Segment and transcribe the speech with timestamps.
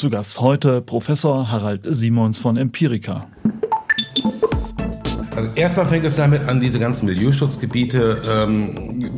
[0.00, 3.26] Zu Gast heute Professor Harald Simons von Empirica.
[5.34, 8.76] Also erstmal fängt es damit an, diese ganzen Milieuschutzgebiete, ähm,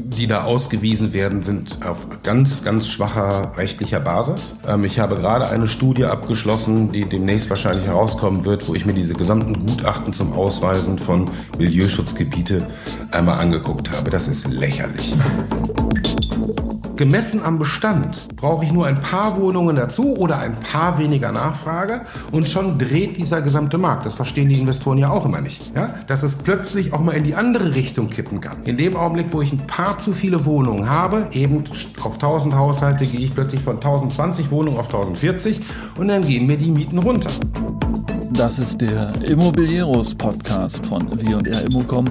[0.08, 4.54] die da ausgewiesen werden, sind auf ganz, ganz schwacher rechtlicher Basis.
[4.66, 8.94] Ähm, ich habe gerade eine Studie abgeschlossen, die demnächst wahrscheinlich herauskommen wird, wo ich mir
[8.94, 12.67] diese gesamten Gutachten zum Ausweisen von Milieuschutzgebiete
[13.10, 14.10] einmal angeguckt habe.
[14.10, 15.12] Das ist lächerlich.
[17.01, 22.02] Gemessen am Bestand brauche ich nur ein paar Wohnungen dazu oder ein paar weniger Nachfrage
[22.30, 24.04] und schon dreht dieser gesamte Markt.
[24.04, 25.74] Das verstehen die Investoren ja auch immer nicht.
[25.74, 25.95] Ja?
[26.09, 28.64] Dass es plötzlich auch mal in die andere Richtung kippen kann.
[28.64, 31.64] In dem Augenblick, wo ich ein paar zu viele Wohnungen habe, eben
[32.02, 35.62] auf 1000 Haushalte gehe ich plötzlich von 1020 Wohnungen auf 1040
[35.96, 37.30] und dann gehen mir die Mieten runter.
[38.32, 42.04] Das ist der Immobilieros Podcast von W&R Immocom.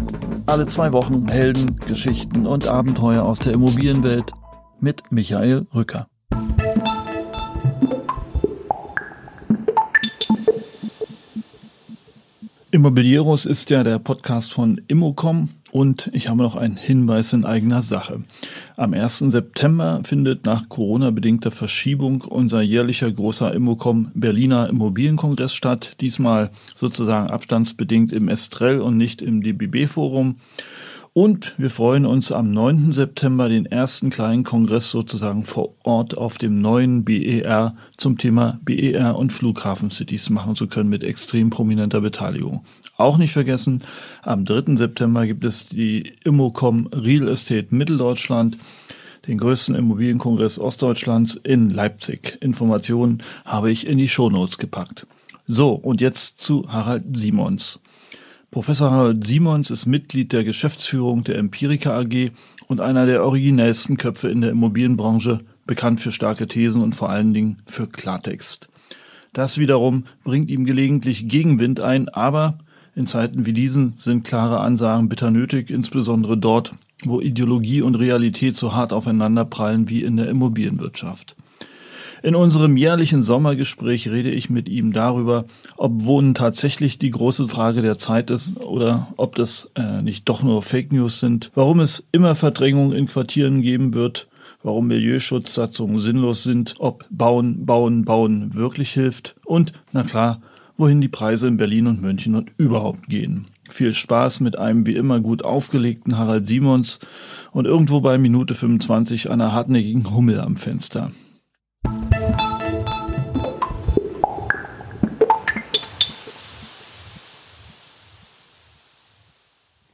[0.47, 4.31] Alle zwei Wochen Helden, Geschichten und Abenteuer aus der Immobilienwelt
[4.81, 6.07] mit Michael Rücker.
[12.71, 17.81] Immobilieros ist ja der Podcast von Immocom und ich habe noch einen Hinweis in eigener
[17.81, 18.21] Sache.
[18.77, 19.17] Am 1.
[19.19, 25.95] September findet nach Corona-bedingter Verschiebung unser jährlicher großer Immocom Berliner Immobilienkongress statt.
[25.99, 30.35] Diesmal sozusagen abstandsbedingt im Estrell und nicht im DBB-Forum.
[31.13, 32.93] Und wir freuen uns am 9.
[32.93, 39.17] September den ersten kleinen Kongress sozusagen vor Ort auf dem neuen BER zum Thema BER
[39.17, 42.63] und Flughafencities machen zu können mit extrem prominenter Beteiligung.
[42.95, 43.83] Auch nicht vergessen,
[44.21, 44.75] am 3.
[44.75, 48.57] September gibt es die Immocom Real Estate Mitteldeutschland
[49.27, 52.37] den größten Immobilienkongress Ostdeutschlands in Leipzig.
[52.41, 55.05] Informationen habe ich in die Shownotes gepackt.
[55.45, 57.79] So, und jetzt zu Harald Simons.
[58.51, 62.31] Professor Harald Simons ist Mitglied der Geschäftsführung der Empirica AG
[62.67, 65.37] und einer der originellsten Köpfe in der Immobilienbranche,
[65.67, 68.67] bekannt für starke Thesen und vor allen Dingen für Klartext.
[69.33, 72.57] Das wiederum bringt ihm gelegentlich Gegenwind ein, aber
[72.95, 76.71] in Zeiten wie diesen sind klare Ansagen bitter nötig, insbesondere dort,
[77.05, 81.35] wo Ideologie und Realität so hart aufeinanderprallen wie in der Immobilienwirtschaft.
[82.21, 85.45] In unserem jährlichen Sommergespräch rede ich mit ihm darüber,
[85.77, 90.43] ob Wohnen tatsächlich die große Frage der Zeit ist oder ob das äh, nicht doch
[90.43, 94.27] nur Fake News sind, warum es immer Verdrängung in Quartieren geben wird,
[94.63, 100.41] warum Milieuschutzsatzungen sinnlos sind, ob Bauen, Bauen, Bauen wirklich hilft und, na klar,
[100.75, 103.47] wohin die Preise in Berlin und München und überhaupt gehen.
[103.69, 106.99] Viel Spaß mit einem wie immer gut aufgelegten Harald Simons
[107.51, 111.11] und irgendwo bei Minute 25 einer hartnäckigen Hummel am Fenster.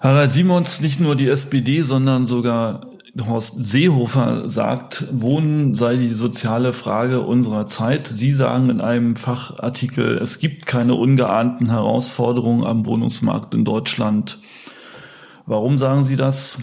[0.05, 2.81] Harald Simons, nicht nur die SPD, sondern sogar
[3.27, 8.05] Horst Seehofer sagt, Wohnen sei die soziale Frage unserer Zeit.
[8.05, 14.37] Sie sagen in einem Fachartikel, es gibt keine ungeahnten Herausforderungen am Wohnungsmarkt in Deutschland.
[15.47, 16.59] Warum sagen Sie das?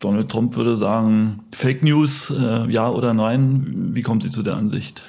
[0.00, 3.90] Donald Trump würde sagen, Fake News, äh, ja oder nein.
[3.94, 5.02] Wie kommen Sie zu der Ansicht?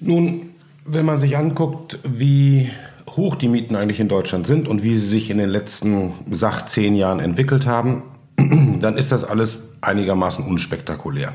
[0.00, 0.50] Nun,
[0.84, 2.70] wenn man sich anguckt, wie
[3.08, 6.68] hoch die Mieten eigentlich in Deutschland sind und wie sie sich in den letzten, sag,
[6.68, 8.02] zehn Jahren entwickelt haben,
[8.36, 11.34] dann ist das alles einigermaßen unspektakulär.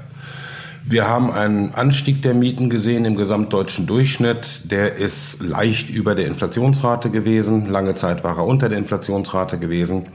[0.85, 4.69] Wir haben einen Anstieg der Mieten gesehen im gesamtdeutschen Durchschnitt.
[4.69, 7.69] Der ist leicht über der Inflationsrate gewesen.
[7.69, 10.09] Lange Zeit war er unter der Inflationsrate gewesen.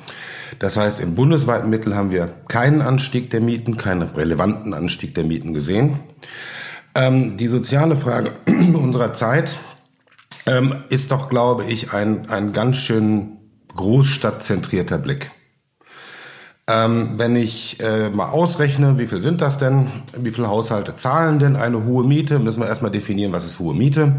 [0.58, 5.24] Das heißt, im bundesweiten Mittel haben wir keinen Anstieg der Mieten, keinen relevanten Anstieg der
[5.24, 6.00] Mieten gesehen.
[6.94, 8.32] Ähm, die soziale Frage
[8.74, 9.56] unserer Zeit
[10.44, 13.38] ähm, ist doch, glaube ich, ein, ein ganz schön
[13.74, 15.30] großstadtzentrierter Blick.
[16.68, 19.88] Ähm, wenn ich äh, mal ausrechne, wie viel sind das denn?
[20.14, 22.38] Wie viele Haushalte zahlen denn eine hohe Miete?
[22.38, 24.16] Müssen wir erstmal definieren, was ist hohe Miete.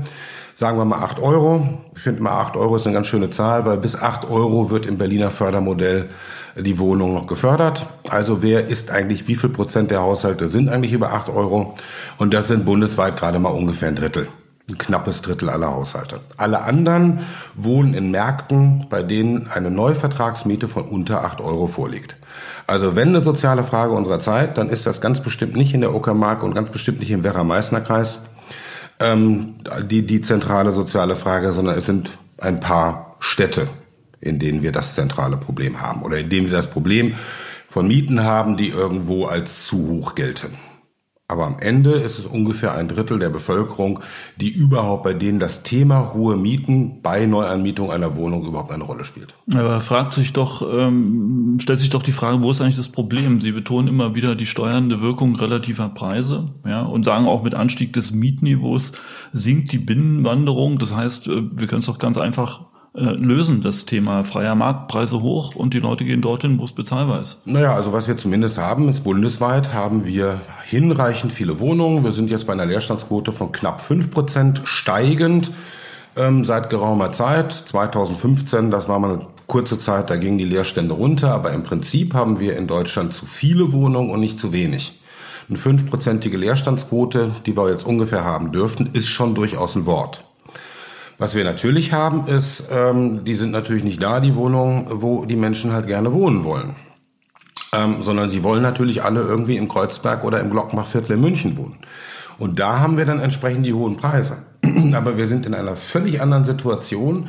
[0.56, 1.80] Sagen wir mal acht Euro.
[1.96, 4.88] Ich finde mal acht Euro ist eine ganz schöne Zahl, weil bis acht Euro wird
[4.88, 6.10] im Berliner Fördermodell
[6.58, 7.86] die Wohnung noch gefördert.
[8.10, 11.76] Also wer ist eigentlich, wie viel Prozent der Haushalte sind eigentlich über acht Euro?
[12.18, 14.28] Und das sind bundesweit gerade mal ungefähr ein Drittel
[14.70, 16.22] ein knappes Drittel aller Haushalte.
[16.38, 17.22] Alle anderen
[17.56, 22.19] wohnen in Märkten, bei denen eine Neuvertragsmiete von unter 8 Euro vorliegt.
[22.69, 25.95] Also wenn eine soziale Frage unserer Zeit, dann ist das ganz bestimmt nicht in der
[25.95, 28.19] Uckermark und ganz bestimmt nicht im Werra-Meißner-Kreis
[29.00, 29.56] ähm,
[29.89, 33.66] die, die zentrale soziale Frage, sondern es sind ein paar Städte,
[34.21, 37.16] in denen wir das zentrale Problem haben oder in denen wir das Problem
[37.68, 40.54] von Mieten haben, die irgendwo als zu hoch gelten.
[41.31, 44.00] Aber am Ende ist es ungefähr ein Drittel der Bevölkerung,
[44.38, 49.06] die überhaupt bei denen das Thema hohe Mieten bei Neuanmietung einer Wohnung überhaupt eine Rolle
[49.06, 49.36] spielt.
[49.54, 53.42] Aber fragt sich doch, ähm, stellt sich doch die Frage, wo ist eigentlich das Problem?
[53.42, 57.94] Sie betonen immer wieder die steuernde Wirkung relativer Preise, ja, und sagen auch mit Anstieg
[57.94, 58.94] des Mietniveaus
[59.32, 60.80] sinkt die Binnenwanderung.
[60.80, 62.62] Das heißt, äh, wir können es doch ganz einfach
[62.94, 67.38] lösen, das Thema freier Marktpreise hoch und die Leute gehen dorthin, wo es bezahlbar ist.
[67.45, 72.03] Naja, also was wir zumindest haben, ist bundesweit haben wir hinreichend viele Wohnungen.
[72.03, 75.51] Wir sind jetzt bei einer Leerstandsquote von knapp fünf Prozent steigend
[76.15, 77.53] ähm, seit geraumer Zeit.
[77.53, 82.13] 2015, das war mal eine kurze Zeit, da gingen die Leerstände runter, aber im Prinzip
[82.13, 85.00] haben wir in Deutschland zu viele Wohnungen und nicht zu wenig.
[85.47, 90.24] Eine fünfprozentige Leerstandsquote, die wir jetzt ungefähr haben dürften, ist schon durchaus ein Wort.
[91.19, 95.36] Was wir natürlich haben, ist, ähm, die sind natürlich nicht da, die Wohnungen, wo die
[95.36, 96.77] Menschen halt gerne wohnen wollen.
[97.74, 101.77] Ähm, sondern sie wollen natürlich alle irgendwie im Kreuzberg oder im Glockenbachviertel in München wohnen.
[102.38, 104.38] Und da haben wir dann entsprechend die hohen Preise.
[104.94, 107.27] Aber wir sind in einer völlig anderen Situation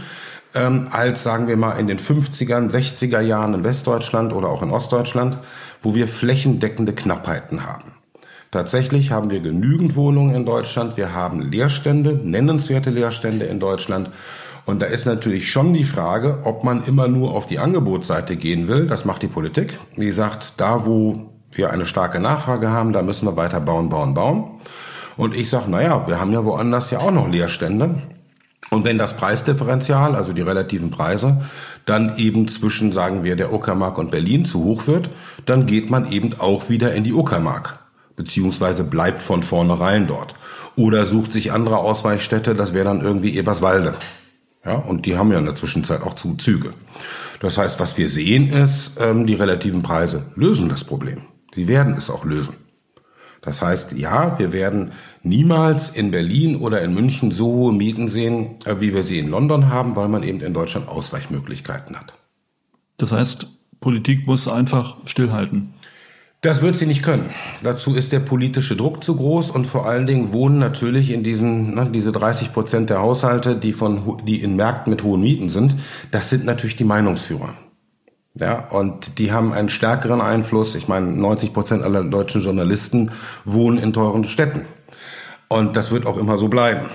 [0.54, 4.70] ähm, als, sagen wir mal, in den 50er, 60er Jahren in Westdeutschland oder auch in
[4.70, 5.38] Ostdeutschland,
[5.82, 7.92] wo wir flächendeckende Knappheiten haben.
[8.50, 10.96] Tatsächlich haben wir genügend Wohnungen in Deutschland.
[10.96, 14.10] Wir haben Leerstände, nennenswerte Leerstände in Deutschland.
[14.66, 18.66] Und da ist natürlich schon die Frage, ob man immer nur auf die Angebotsseite gehen
[18.66, 18.88] will.
[18.88, 19.78] Das macht die Politik.
[19.96, 24.14] Die sagt, da wo wir eine starke Nachfrage haben, da müssen wir weiter bauen, bauen,
[24.14, 24.60] bauen.
[25.16, 28.02] Und ich sage, naja, wir haben ja woanders ja auch noch Leerstände.
[28.70, 31.42] Und wenn das Preisdifferenzial, also die relativen Preise,
[31.86, 35.10] dann eben zwischen, sagen wir, der Uckermark und Berlin zu hoch wird,
[35.46, 37.79] dann geht man eben auch wieder in die Uckermark
[38.20, 40.34] beziehungsweise bleibt von vornherein dort.
[40.76, 43.94] Oder sucht sich andere Ausweichstätte, das wäre dann irgendwie Eberswalde.
[44.62, 46.72] Ja, und die haben ja in der Zwischenzeit auch Züge.
[47.40, 51.22] Das heißt, was wir sehen ist, ähm, die relativen Preise lösen das Problem.
[51.54, 52.56] Sie werden es auch lösen.
[53.40, 58.56] Das heißt, ja, wir werden niemals in Berlin oder in München so hohe Mieten sehen,
[58.66, 62.12] äh, wie wir sie in London haben, weil man eben in Deutschland Ausweichmöglichkeiten hat.
[62.98, 63.46] Das heißt,
[63.80, 65.72] Politik muss einfach stillhalten.
[66.42, 67.28] Das wird sie nicht können.
[67.62, 71.74] Dazu ist der politische Druck zu groß und vor allen Dingen wohnen natürlich in diesen,
[71.74, 75.76] ne, diese 30 Prozent der Haushalte, die von, die in Märkten mit hohen Mieten sind,
[76.10, 77.54] das sind natürlich die Meinungsführer.
[78.34, 80.74] Ja, und die haben einen stärkeren Einfluss.
[80.76, 83.10] Ich meine, 90 Prozent aller deutschen Journalisten
[83.44, 84.64] wohnen in teuren Städten.
[85.48, 86.86] Und das wird auch immer so bleiben.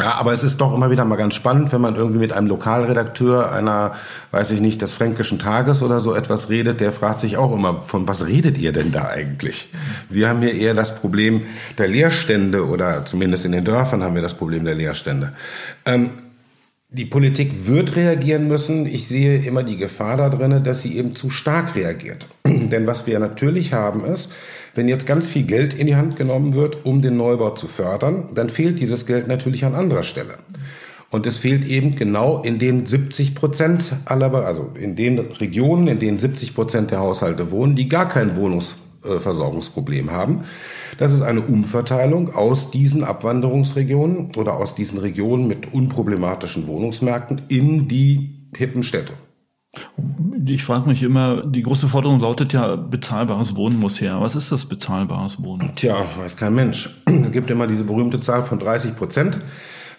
[0.00, 2.46] Ja, aber es ist doch immer wieder mal ganz spannend, wenn man irgendwie mit einem
[2.46, 3.92] Lokalredakteur einer,
[4.30, 7.82] weiß ich nicht, des Fränkischen Tages oder so etwas redet, der fragt sich auch immer,
[7.82, 9.68] von was redet ihr denn da eigentlich?
[10.08, 11.42] Wir haben hier eher das Problem
[11.76, 15.32] der Leerstände oder zumindest in den Dörfern haben wir das Problem der Leerstände.
[15.84, 16.12] Ähm,
[16.92, 18.84] die Politik wird reagieren müssen.
[18.84, 22.26] Ich sehe immer die Gefahr da drin, dass sie eben zu stark reagiert.
[22.46, 24.32] Denn was wir natürlich haben ist,
[24.74, 28.30] wenn jetzt ganz viel Geld in die Hand genommen wird, um den Neubau zu fördern,
[28.34, 30.34] dann fehlt dieses Geld natürlich an anderer Stelle.
[31.10, 35.98] Und es fehlt eben genau in den 70 Prozent aller, also in den Regionen, in
[35.98, 40.44] denen 70 Prozent der Haushalte wohnen, die gar kein Wohnungsversorgungsproblem haben.
[41.00, 47.88] Das ist eine Umverteilung aus diesen Abwanderungsregionen oder aus diesen Regionen mit unproblematischen Wohnungsmärkten in
[47.88, 49.14] die hippen Städte.
[50.44, 54.20] Ich frage mich immer, die große Forderung lautet ja, bezahlbares Wohnen muss her.
[54.20, 55.72] Was ist das bezahlbares Wohnen?
[55.74, 57.02] Tja, weiß kein Mensch.
[57.06, 59.40] Es gibt immer diese berühmte Zahl von 30 Prozent.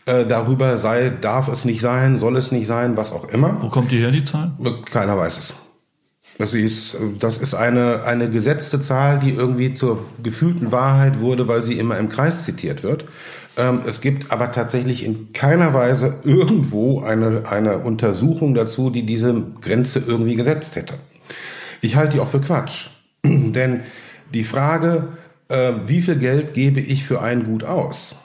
[0.05, 3.59] Äh, darüber sei, darf es nicht sein, soll es nicht sein, was auch immer.
[3.59, 4.51] Wo kommt die her, die Zahl?
[4.85, 5.55] Keiner weiß es.
[6.41, 11.63] Das ist, das ist eine, eine gesetzte Zahl, die irgendwie zur gefühlten Wahrheit wurde, weil
[11.63, 13.05] sie immer im Kreis zitiert wird.
[13.57, 19.39] Ähm, es gibt aber tatsächlich in keiner Weise irgendwo eine, eine Untersuchung dazu, die diese
[19.61, 20.95] Grenze irgendwie gesetzt hätte.
[21.79, 22.89] Ich halte die auch für Quatsch.
[23.23, 23.81] Denn
[24.33, 25.09] die Frage,
[25.47, 28.15] äh, wie viel Geld gebe ich für ein Gut aus,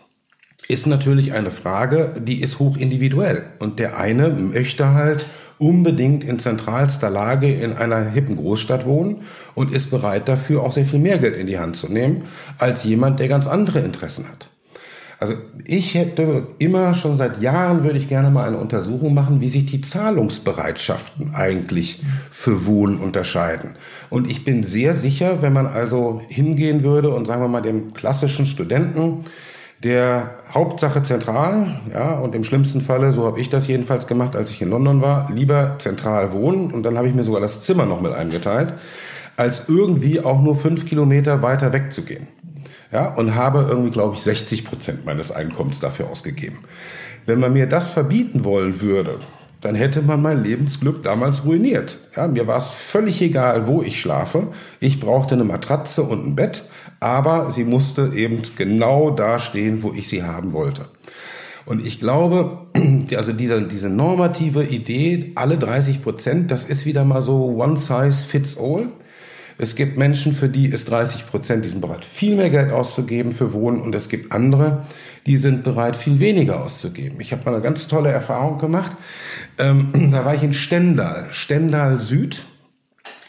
[0.68, 3.44] ist natürlich eine Frage, die ist hoch individuell.
[3.58, 5.26] Und der eine möchte halt
[5.58, 9.22] unbedingt in zentralster Lage in einer hippen Großstadt wohnen
[9.54, 12.24] und ist bereit dafür auch sehr viel mehr Geld in die Hand zu nehmen
[12.58, 14.48] als jemand, der ganz andere Interessen hat.
[15.18, 15.34] Also
[15.64, 19.64] ich hätte immer schon seit Jahren würde ich gerne mal eine Untersuchung machen, wie sich
[19.64, 23.76] die Zahlungsbereitschaften eigentlich für Wohnen unterscheiden.
[24.10, 27.94] Und ich bin sehr sicher, wenn man also hingehen würde und sagen wir mal dem
[27.94, 29.24] klassischen Studenten
[29.82, 34.50] der Hauptsache zentral, ja, und im schlimmsten Falle, so habe ich das jedenfalls gemacht, als
[34.50, 37.84] ich in London war, lieber zentral wohnen und dann habe ich mir sogar das Zimmer
[37.84, 38.74] noch mit eingeteilt,
[39.36, 42.26] als irgendwie auch nur fünf Kilometer weiter wegzugehen.
[42.92, 46.58] Ja, und habe irgendwie, glaube ich, 60 Prozent meines Einkommens dafür ausgegeben.
[47.26, 49.18] Wenn man mir das verbieten wollen würde,
[49.60, 51.98] dann hätte man mein Lebensglück damals ruiniert.
[52.14, 54.48] Ja, mir war es völlig egal, wo ich schlafe.
[54.78, 56.62] Ich brauchte eine Matratze und ein Bett,
[57.00, 60.86] aber sie musste eben genau da stehen, wo ich sie haben wollte.
[61.66, 62.66] Und ich glaube,
[63.16, 68.24] also diese, diese normative Idee, alle 30 Prozent, das ist wieder mal so one size
[68.26, 68.88] fits all.
[69.58, 73.32] Es gibt Menschen, für die ist 30 Prozent, die sind bereit, viel mehr Geld auszugeben
[73.32, 73.80] für Wohnen.
[73.80, 74.82] Und es gibt andere,
[75.24, 77.20] die sind bereit, viel weniger auszugeben.
[77.20, 78.92] Ich habe mal eine ganz tolle Erfahrung gemacht.
[79.58, 81.26] Ähm, da war ich in Stendal.
[81.32, 82.44] Stendal Süd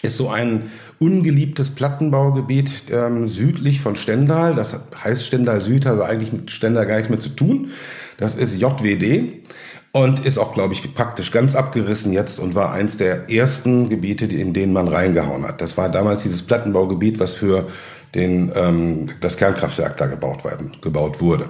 [0.01, 0.69] ist so ein
[0.99, 4.55] ungeliebtes Plattenbaugebiet ähm, südlich von Stendal.
[4.55, 7.71] Das heißt Stendal Süd, hat also eigentlich mit Stendal gar nichts mehr zu tun.
[8.17, 9.43] Das ist JWD
[9.91, 14.25] und ist auch, glaube ich, praktisch ganz abgerissen jetzt und war eins der ersten Gebiete,
[14.25, 15.61] in denen man reingehauen hat.
[15.61, 17.67] Das war damals dieses Plattenbaugebiet, was für
[18.15, 21.49] den, ähm, das Kernkraftwerk da gebaut, werden, gebaut wurde.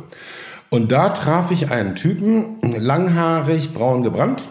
[0.70, 4.48] Und da traf ich einen Typen, langhaarig, braun gebrannt.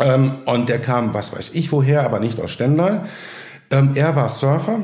[0.00, 3.06] Ähm, und der kam, was weiß ich woher, aber nicht aus Stendal.
[3.70, 4.80] Ähm, er war Surfer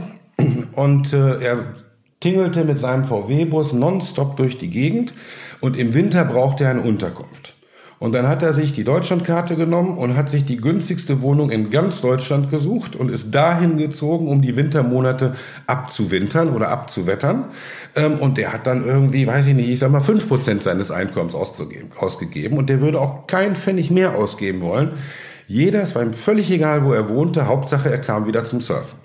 [0.72, 1.74] und äh, er
[2.20, 5.12] tingelte mit seinem VW-Bus nonstop durch die Gegend
[5.60, 7.56] und im Winter brauchte er eine Unterkunft.
[7.98, 11.70] Und dann hat er sich die Deutschlandkarte genommen und hat sich die günstigste Wohnung in
[11.70, 15.34] ganz Deutschland gesucht und ist dahin gezogen, um die Wintermonate
[15.66, 17.46] abzuwintern oder abzuwettern.
[17.94, 20.90] Ähm, und der hat dann irgendwie, weiß ich nicht, ich sag mal, fünf Prozent seines
[20.90, 22.58] Einkommens ausgegeben.
[22.58, 24.98] Und der würde auch keinen Pfennig mehr ausgeben wollen.
[25.46, 28.98] Jeder, es war ihm völlig egal, wo er wohnte, Hauptsache er kam wieder zum Surfen.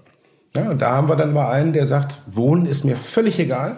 [0.56, 3.78] Ja, und da haben wir dann mal einen, der sagt, Wohnen ist mir völlig egal.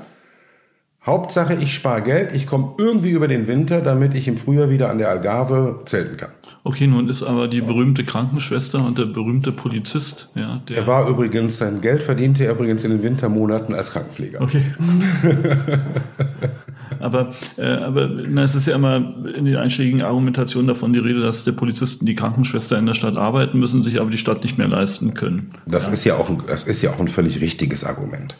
[1.05, 4.89] Hauptsache, ich spare Geld, ich komme irgendwie über den Winter, damit ich im Frühjahr wieder
[4.89, 6.29] an der Algarve zelten kann.
[6.63, 10.61] Okay, nun ist aber die berühmte Krankenschwester und der berühmte Polizist, ja.
[10.69, 14.39] Der er war übrigens, sein Geld verdiente er übrigens in den Wintermonaten als Krankenpfleger.
[14.39, 14.63] Okay.
[17.01, 21.19] aber, äh, aber na, es ist ja immer in den einschlägigen Argumentationen davon die Rede,
[21.19, 24.57] dass die Polizisten die Krankenschwester in der Stadt arbeiten müssen, sich aber die Stadt nicht
[24.57, 25.51] mehr leisten können.
[25.67, 25.91] Das ja.
[25.93, 28.37] ist ja auch ein, das ist ja auch ein völlig richtiges Argument.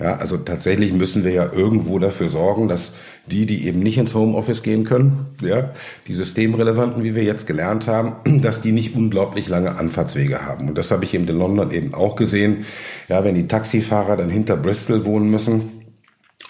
[0.00, 2.92] Ja, also tatsächlich müssen wir ja irgendwo dafür sorgen, dass
[3.26, 5.70] die, die eben nicht ins Homeoffice gehen können, ja,
[6.08, 10.68] die systemrelevanten, wie wir jetzt gelernt haben, dass die nicht unglaublich lange Anfahrtswege haben.
[10.68, 12.64] Und das habe ich eben in London eben auch gesehen.
[13.08, 15.84] Ja, wenn die Taxifahrer dann hinter Bristol wohnen müssen,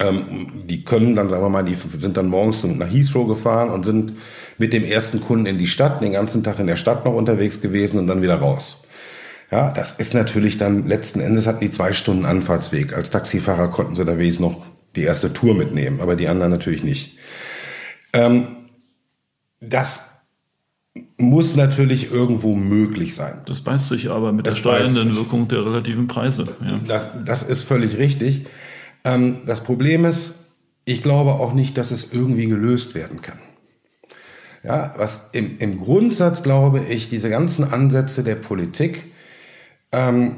[0.00, 3.84] ähm, die können dann, sagen wir mal, die sind dann morgens nach Heathrow gefahren und
[3.84, 4.14] sind
[4.56, 7.60] mit dem ersten Kunden in die Stadt, den ganzen Tag in der Stadt noch unterwegs
[7.60, 8.83] gewesen und dann wieder raus.
[9.50, 12.94] Ja, das ist natürlich dann letzten Endes hatten die zwei Stunden Anfahrtsweg.
[12.94, 16.82] Als Taxifahrer konnten sie da wenigstens noch die erste Tour mitnehmen, aber die anderen natürlich
[16.82, 17.18] nicht.
[18.12, 18.48] Ähm,
[19.60, 20.02] das
[21.18, 23.42] muss natürlich irgendwo möglich sein.
[23.46, 26.56] Das beißt sich aber mit das der steuernden Wirkung der relativen Preise.
[26.60, 26.80] Ja.
[26.86, 28.46] Das, das ist völlig richtig.
[29.04, 30.34] Ähm, das Problem ist,
[30.84, 33.38] ich glaube auch nicht, dass es irgendwie gelöst werden kann.
[34.62, 39.12] Ja, was im, im Grundsatz glaube ich, diese ganzen Ansätze der Politik,
[39.94, 40.36] ähm,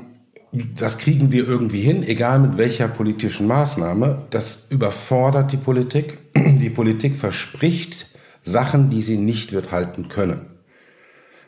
[0.53, 4.23] das kriegen wir irgendwie hin, egal mit welcher politischen Maßnahme.
[4.31, 6.19] Das überfordert die Politik.
[6.37, 8.07] Die Politik verspricht
[8.43, 10.43] Sachen, die sie nicht wird halten können.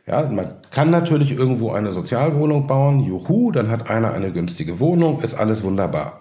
[0.06, 5.20] Ja, man kann natürlich irgendwo eine Sozialwohnung bauen, juhu, dann hat einer eine günstige Wohnung,
[5.20, 6.20] ist alles wunderbar.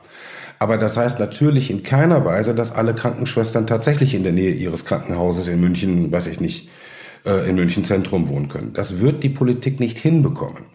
[0.60, 4.86] Aber das heißt natürlich in keiner Weise, dass alle Krankenschwestern tatsächlich in der Nähe ihres
[4.86, 6.70] Krankenhauses in München, weiß ich nicht,
[7.26, 8.74] äh, in München Zentrum wohnen können.
[8.74, 10.66] Das wird die Politik nicht hinbekommen.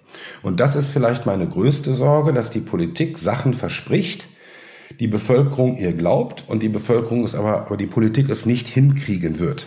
[0.43, 4.27] Und das ist vielleicht meine größte Sorge, dass die Politik Sachen verspricht,
[5.01, 9.39] die Bevölkerung ihr glaubt und die Bevölkerung es aber, aber die Politik es nicht hinkriegen
[9.39, 9.67] wird.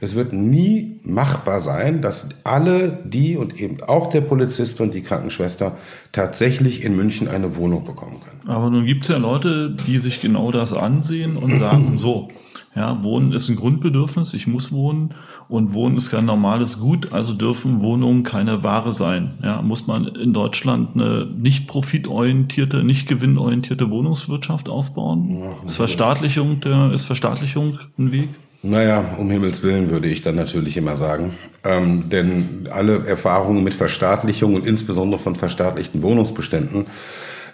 [0.00, 5.02] Es wird nie machbar sein, dass alle die und eben auch der Polizist und die
[5.02, 5.76] Krankenschwester
[6.10, 8.50] tatsächlich in München eine Wohnung bekommen können.
[8.50, 12.26] Aber nun gibt es ja Leute, die sich genau das ansehen und sagen, so,
[12.74, 15.10] ja, Wohnen ist ein Grundbedürfnis, ich muss wohnen
[15.48, 19.32] und Wohnen ist kein normales Gut, also dürfen Wohnungen keine Ware sein.
[19.42, 25.40] Ja, muss man in Deutschland eine nicht profitorientierte, nicht gewinnorientierte Wohnungswirtschaft aufbauen?
[25.40, 28.28] Ja, ist Verstaatlichung der, ist Verstaatlichung ein Weg?
[28.62, 31.34] Naja, um Himmels Willen würde ich dann natürlich immer sagen.
[31.64, 36.86] Ähm, denn alle Erfahrungen mit Verstaatlichung und insbesondere von verstaatlichten Wohnungsbeständen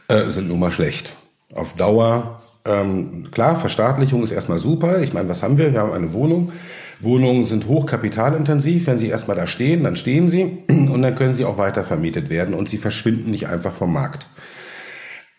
[0.07, 1.15] äh, sind nun mal schlecht.
[1.55, 5.01] Auf Dauer ähm, klar, Verstaatlichung ist erstmal super.
[5.01, 5.73] Ich meine, was haben wir?
[5.73, 6.53] Wir haben eine Wohnung.
[7.01, 8.87] Wohnungen sind hochkapitalintensiv.
[8.87, 12.29] Wenn sie erstmal da stehen, dann stehen sie und dann können sie auch weiter vermietet
[12.29, 14.27] werden und sie verschwinden nicht einfach vom Markt.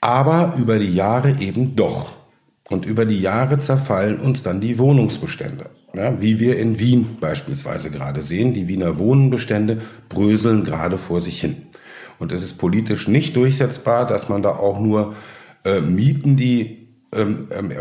[0.01, 2.13] Aber über die Jahre eben doch.
[2.69, 5.69] Und über die Jahre zerfallen uns dann die Wohnungsbestände.
[5.93, 8.53] Ja, wie wir in Wien beispielsweise gerade sehen.
[8.53, 11.63] Die Wiener Wohnenbestände bröseln gerade vor sich hin.
[12.19, 15.15] Und es ist politisch nicht durchsetzbar, dass man da auch nur
[15.65, 16.78] äh, Mieten, die
[17.11, 17.71] ähm, ähm,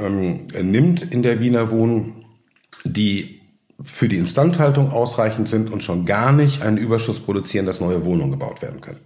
[0.54, 2.24] ähm, nimmt in der Wiener Wohnen,
[2.84, 3.40] die
[3.82, 8.32] für die Instandhaltung ausreichend sind und schon gar nicht einen Überschuss produzieren, dass neue Wohnungen
[8.32, 8.98] gebaut werden können.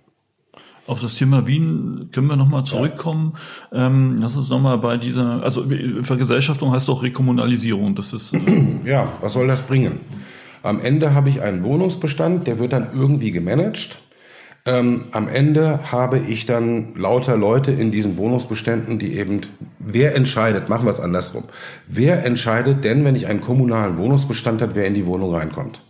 [0.86, 3.34] Auf das Thema Wien können wir nochmal zurückkommen.
[3.70, 3.86] Ja.
[3.86, 5.64] Ähm, lass uns nochmal bei dieser, also
[6.02, 7.94] Vergesellschaftung heißt auch Rekommunalisierung.
[7.94, 8.34] Das ist.
[8.34, 8.40] Äh
[8.84, 10.00] ja, was soll das bringen?
[10.62, 14.00] Am Ende habe ich einen Wohnungsbestand, der wird dann irgendwie gemanagt.
[14.64, 19.40] Ähm, am Ende habe ich dann lauter Leute in diesen Wohnungsbeständen, die eben,
[19.84, 21.44] wer entscheidet, machen wir es andersrum,
[21.86, 25.80] wer entscheidet denn, wenn ich einen kommunalen Wohnungsbestand habe, wer in die Wohnung reinkommt?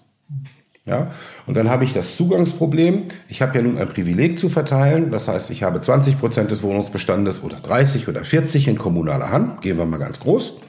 [0.84, 1.12] Ja?
[1.46, 3.04] Und dann habe ich das Zugangsproblem.
[3.28, 5.10] Ich habe ja nun ein Privileg zu verteilen.
[5.10, 9.60] Das heißt, ich habe 20 Prozent des Wohnungsbestandes oder 30 oder 40 in kommunaler Hand.
[9.60, 10.60] Gehen wir mal ganz groß.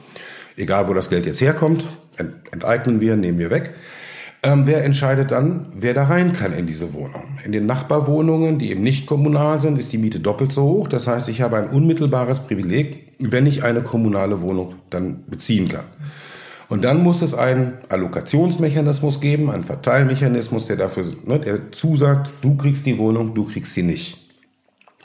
[0.56, 1.86] Egal, wo das Geld jetzt herkommt,
[2.52, 3.74] enteignen wir, nehmen wir weg.
[4.44, 7.38] Ähm, wer entscheidet dann, wer da rein kann in diese Wohnung?
[7.44, 10.88] In den Nachbarwohnungen, die eben nicht kommunal sind, ist die Miete doppelt so hoch.
[10.88, 15.84] Das heißt, ich habe ein unmittelbares Privileg, wenn ich eine kommunale Wohnung dann beziehen kann.
[16.68, 22.56] Und dann muss es einen Allokationsmechanismus geben, einen Verteilmechanismus, der dafür, ne, der zusagt, du
[22.56, 24.18] kriegst die Wohnung, du kriegst sie nicht.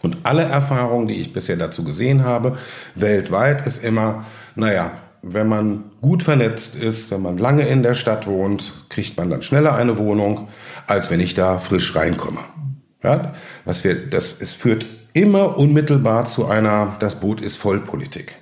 [0.01, 2.57] Und alle Erfahrungen, die ich bisher dazu gesehen habe,
[2.95, 4.25] weltweit ist immer,
[4.55, 9.29] naja, wenn man gut vernetzt ist, wenn man lange in der Stadt wohnt, kriegt man
[9.29, 10.47] dann schneller eine Wohnung,
[10.87, 12.39] als wenn ich da frisch reinkomme.
[13.03, 13.33] Ja,
[13.65, 18.35] was wir, das, es führt immer unmittelbar zu einer, das Boot ist Vollpolitik.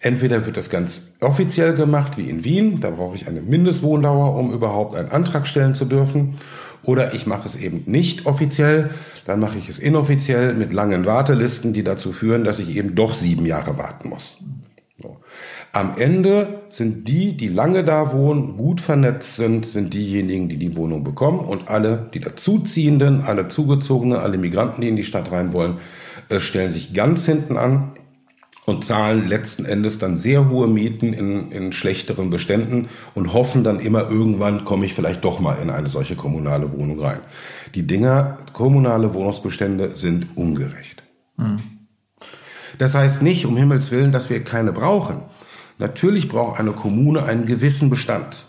[0.00, 4.52] Entweder wird das ganz offiziell gemacht, wie in Wien, da brauche ich eine Mindestwohndauer, um
[4.52, 6.36] überhaupt einen Antrag stellen zu dürfen.
[6.84, 8.90] Oder ich mache es eben nicht offiziell,
[9.24, 13.12] dann mache ich es inoffiziell mit langen Wartelisten, die dazu führen, dass ich eben doch
[13.12, 14.36] sieben Jahre warten muss.
[15.72, 20.76] Am Ende sind die, die lange da wohnen, gut vernetzt sind, sind diejenigen, die die
[20.76, 25.52] Wohnung bekommen und alle, die dazuziehenden, alle Zugezogenen, alle Migranten, die in die Stadt rein
[25.52, 25.78] wollen,
[26.30, 27.92] äh, stellen sich ganz hinten an
[28.68, 33.80] und zahlen letzten Endes dann sehr hohe Mieten in, in schlechteren Beständen und hoffen dann
[33.80, 37.20] immer irgendwann komme ich vielleicht doch mal in eine solche kommunale Wohnung rein.
[37.74, 41.02] Die Dinger, kommunale Wohnungsbestände sind ungerecht.
[41.36, 41.60] Mhm.
[42.78, 45.22] Das heißt nicht, um Himmels Willen, dass wir keine brauchen.
[45.78, 48.44] Natürlich braucht eine Kommune einen gewissen Bestand.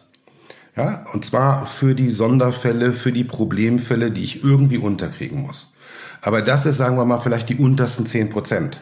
[0.75, 5.73] Ja, und zwar für die Sonderfälle, für die Problemfälle, die ich irgendwie unterkriegen muss.
[6.21, 8.81] Aber das ist, sagen wir mal, vielleicht die untersten zehn Prozent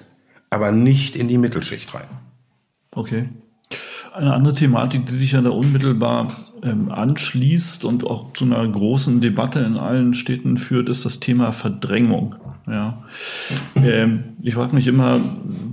[0.50, 2.08] aber nicht in die Mittelschicht rein.
[2.92, 3.30] Okay.
[4.13, 9.22] Eine andere Thematik, die sich ja da unmittelbar ähm, anschließt und auch zu einer großen
[9.22, 12.36] Debatte in allen Städten führt, ist das Thema Verdrängung.
[12.67, 13.01] Ja.
[13.75, 15.21] Ähm, ich frage mich immer,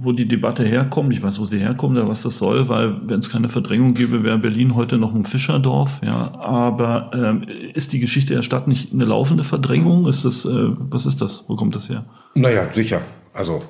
[0.01, 1.13] wo die Debatte herkommt.
[1.13, 4.23] Ich weiß, wo sie herkommt, oder was das soll, weil wenn es keine Verdrängung gäbe,
[4.23, 6.01] wäre Berlin heute noch ein Fischerdorf.
[6.05, 6.33] Ja.
[6.39, 10.07] Aber ähm, ist die Geschichte der Stadt nicht eine laufende Verdrängung?
[10.07, 11.45] Ist das, äh, was ist das?
[11.49, 12.05] Wo kommt das her?
[12.37, 13.01] Naja, sicher.
[13.33, 13.63] Also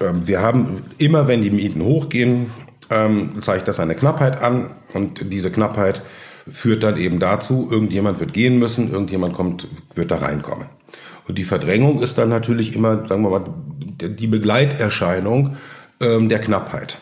[0.00, 2.46] ähm, wir haben immer, wenn die Mieten hochgehen,
[2.90, 6.02] ähm, zeigt das eine Knappheit an und diese Knappheit
[6.48, 10.66] führt dann eben dazu, irgendjemand wird gehen müssen, irgendjemand kommt, wird da reinkommen.
[11.28, 13.44] Und die Verdrängung ist dann natürlich immer, sagen wir mal,
[14.00, 15.56] die Begleiterscheinung
[16.00, 16.98] ähm, der Knappheit.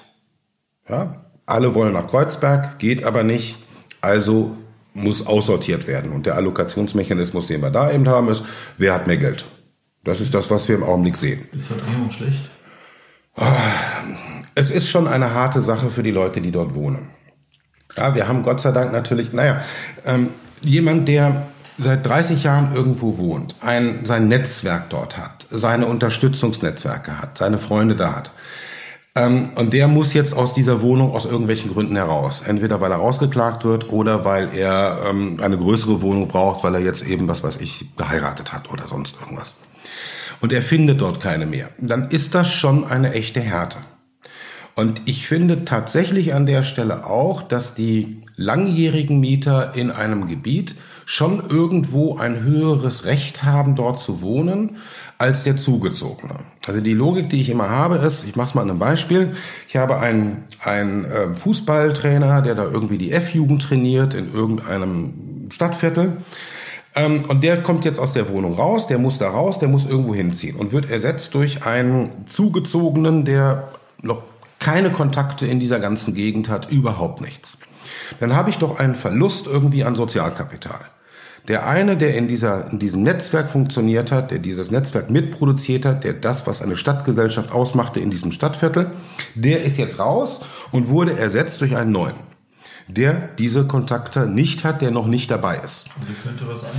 [0.88, 1.24] Ja?
[1.46, 3.56] Alle wollen nach Kreuzberg, geht aber nicht,
[4.00, 4.56] also
[4.94, 6.12] muss aussortiert werden.
[6.12, 8.42] Und der Allokationsmechanismus, den wir da eben haben, ist,
[8.78, 9.44] wer hat mehr Geld?
[10.02, 11.46] Das ist das, was wir im Augenblick sehen.
[11.52, 12.50] Ist Verdrängung schlecht?
[14.54, 17.10] Es ist schon eine harte Sache für die Leute, die dort wohnen.
[17.96, 19.62] Ja, wir haben Gott sei Dank natürlich, naja,
[20.04, 20.30] ähm,
[20.62, 21.46] jemand, der
[21.78, 27.96] seit 30 Jahren irgendwo wohnt, ein, sein Netzwerk dort hat, seine Unterstützungsnetzwerke hat, seine Freunde
[27.96, 28.30] da hat.
[29.14, 32.42] Ähm, und der muss jetzt aus dieser Wohnung aus irgendwelchen Gründen heraus.
[32.46, 36.80] Entweder weil er rausgeklagt wird oder weil er ähm, eine größere Wohnung braucht, weil er
[36.80, 39.54] jetzt eben, was weiß ich, geheiratet hat oder sonst irgendwas
[40.40, 43.78] und er findet dort keine mehr, dann ist das schon eine echte Härte.
[44.74, 50.74] Und ich finde tatsächlich an der Stelle auch, dass die langjährigen Mieter in einem Gebiet
[51.08, 54.78] schon irgendwo ein höheres Recht haben, dort zu wohnen,
[55.18, 56.34] als der Zugezogene.
[56.66, 59.30] Also die Logik, die ich immer habe, ist, ich mache es mal an einem Beispiel.
[59.68, 66.16] Ich habe einen, einen ähm, Fußballtrainer, der da irgendwie die F-Jugend trainiert in irgendeinem Stadtviertel.
[66.96, 69.86] Ähm, und der kommt jetzt aus der Wohnung raus, der muss da raus, der muss
[69.86, 73.68] irgendwo hinziehen und wird ersetzt durch einen Zugezogenen, der
[74.02, 74.22] noch
[74.58, 77.58] keine Kontakte in dieser ganzen Gegend hat, überhaupt nichts.
[78.18, 80.80] Dann habe ich doch einen Verlust irgendwie an Sozialkapital.
[81.48, 86.04] Der eine, der in, dieser, in diesem Netzwerk funktioniert hat, der dieses Netzwerk mitproduziert hat,
[86.04, 88.90] der das, was eine Stadtgesellschaft ausmachte in diesem Stadtviertel,
[89.34, 90.40] der ist jetzt raus
[90.72, 92.14] und wurde ersetzt durch einen neuen
[92.88, 95.86] der diese Kontakte nicht hat, der noch nicht dabei ist.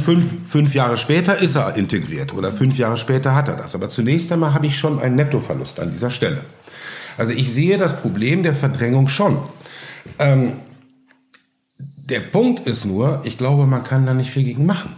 [0.05, 3.75] Fünf, fünf Jahre später ist er integriert oder fünf Jahre später hat er das.
[3.75, 6.45] Aber zunächst einmal habe ich schon einen Nettoverlust an dieser Stelle.
[7.17, 9.39] Also ich sehe das Problem der Verdrängung schon.
[10.19, 10.53] Ähm,
[12.09, 14.95] Der Punkt ist nur, ich glaube, man kann da nicht viel gegen machen.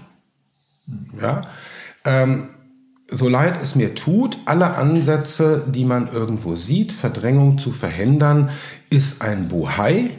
[1.19, 1.47] Ja,
[2.05, 2.49] ähm,
[3.09, 8.51] so leid es mir tut, alle Ansätze, die man irgendwo sieht, Verdrängung zu verhindern,
[8.91, 10.11] ist ein Bohai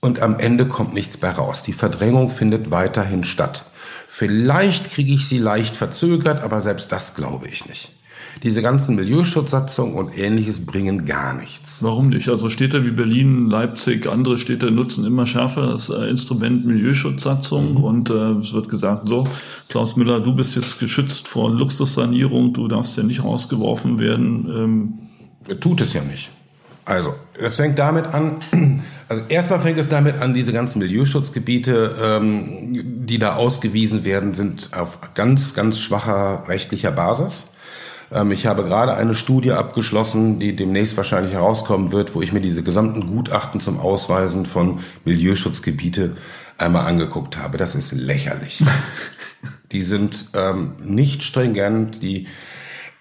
[0.00, 1.62] und am Ende kommt nichts mehr raus.
[1.62, 3.64] Die Verdrängung findet weiterhin statt.
[4.06, 7.92] Vielleicht kriege ich sie leicht verzögert, aber selbst das glaube ich nicht.
[8.42, 11.82] Diese ganzen Milieuschutzsatzungen und ähnliches bringen gar nichts.
[11.82, 12.28] Warum nicht?
[12.28, 17.84] Also Städte wie Berlin, Leipzig, andere Städte nutzen immer schärfer das äh, Instrument Milieuschutzsatzung mhm.
[17.84, 19.26] und äh, es wird gesagt, so,
[19.68, 24.98] Klaus Müller, du bist jetzt geschützt vor Luxussanierung, du darfst ja nicht rausgeworfen werden.
[25.48, 25.58] Ähm.
[25.60, 26.30] Tut es ja nicht.
[26.86, 28.36] Also, es fängt damit an,
[29.08, 34.70] also erstmal fängt es damit an, diese ganzen Milieuschutzgebiete, ähm, die da ausgewiesen werden, sind
[34.72, 37.46] auf ganz, ganz schwacher rechtlicher Basis.
[38.12, 42.40] Ähm, ich habe gerade eine Studie abgeschlossen, die demnächst wahrscheinlich herauskommen wird, wo ich mir
[42.40, 46.16] diese gesamten Gutachten zum Ausweisen von Milieuschutzgebiete
[46.58, 47.58] einmal angeguckt habe.
[47.58, 48.62] Das ist lächerlich.
[49.72, 52.26] die sind ähm, nicht stringent, die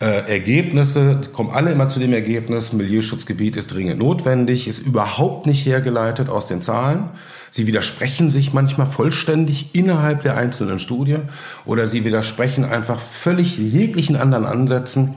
[0.01, 5.65] äh, Ergebnisse kommen alle immer zu dem Ergebnis, Milieuschutzgebiet ist dringend notwendig, ist überhaupt nicht
[5.65, 7.11] hergeleitet aus den Zahlen.
[7.55, 11.19] Sie widersprechen sich manchmal vollständig innerhalb der einzelnen Studie
[11.65, 15.15] oder sie widersprechen einfach völlig jeglichen anderen Ansätzen,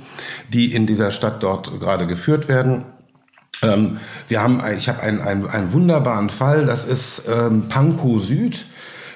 [0.53, 2.85] die in dieser Stadt dort gerade geführt werden.
[3.61, 3.99] Ähm,
[4.29, 8.67] wir haben, ich habe einen, einen, einen wunderbaren Fall, das ist ähm, Pankow Süd.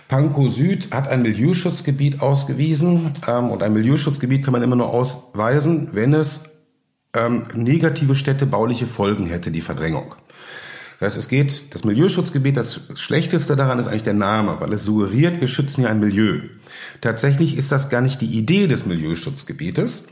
[0.08, 5.90] Pankow Süd hat ein Milieuschutzgebiet ausgewiesen ähm, und ein Milieuschutzgebiet kann man immer nur ausweisen,
[5.92, 6.50] wenn es
[7.14, 10.16] ähm, negative städtebauliche Folgen hätte, die Verdrängung.
[11.02, 14.84] Das heißt, es geht, das Milieuschutzgebiet, das Schlechteste daran ist eigentlich der Name, weil es
[14.84, 16.42] suggeriert, wir schützen hier ein Milieu.
[17.00, 20.04] Tatsächlich ist das gar nicht die Idee des Milieuschutzgebietes,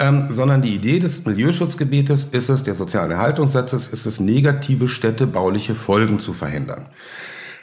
[0.00, 5.76] ähm, sondern die Idee des Milieuschutzgebietes ist es, der sozialen Erhaltungssatzes ist es, negative städtebauliche
[5.76, 6.88] Folgen zu verhindern.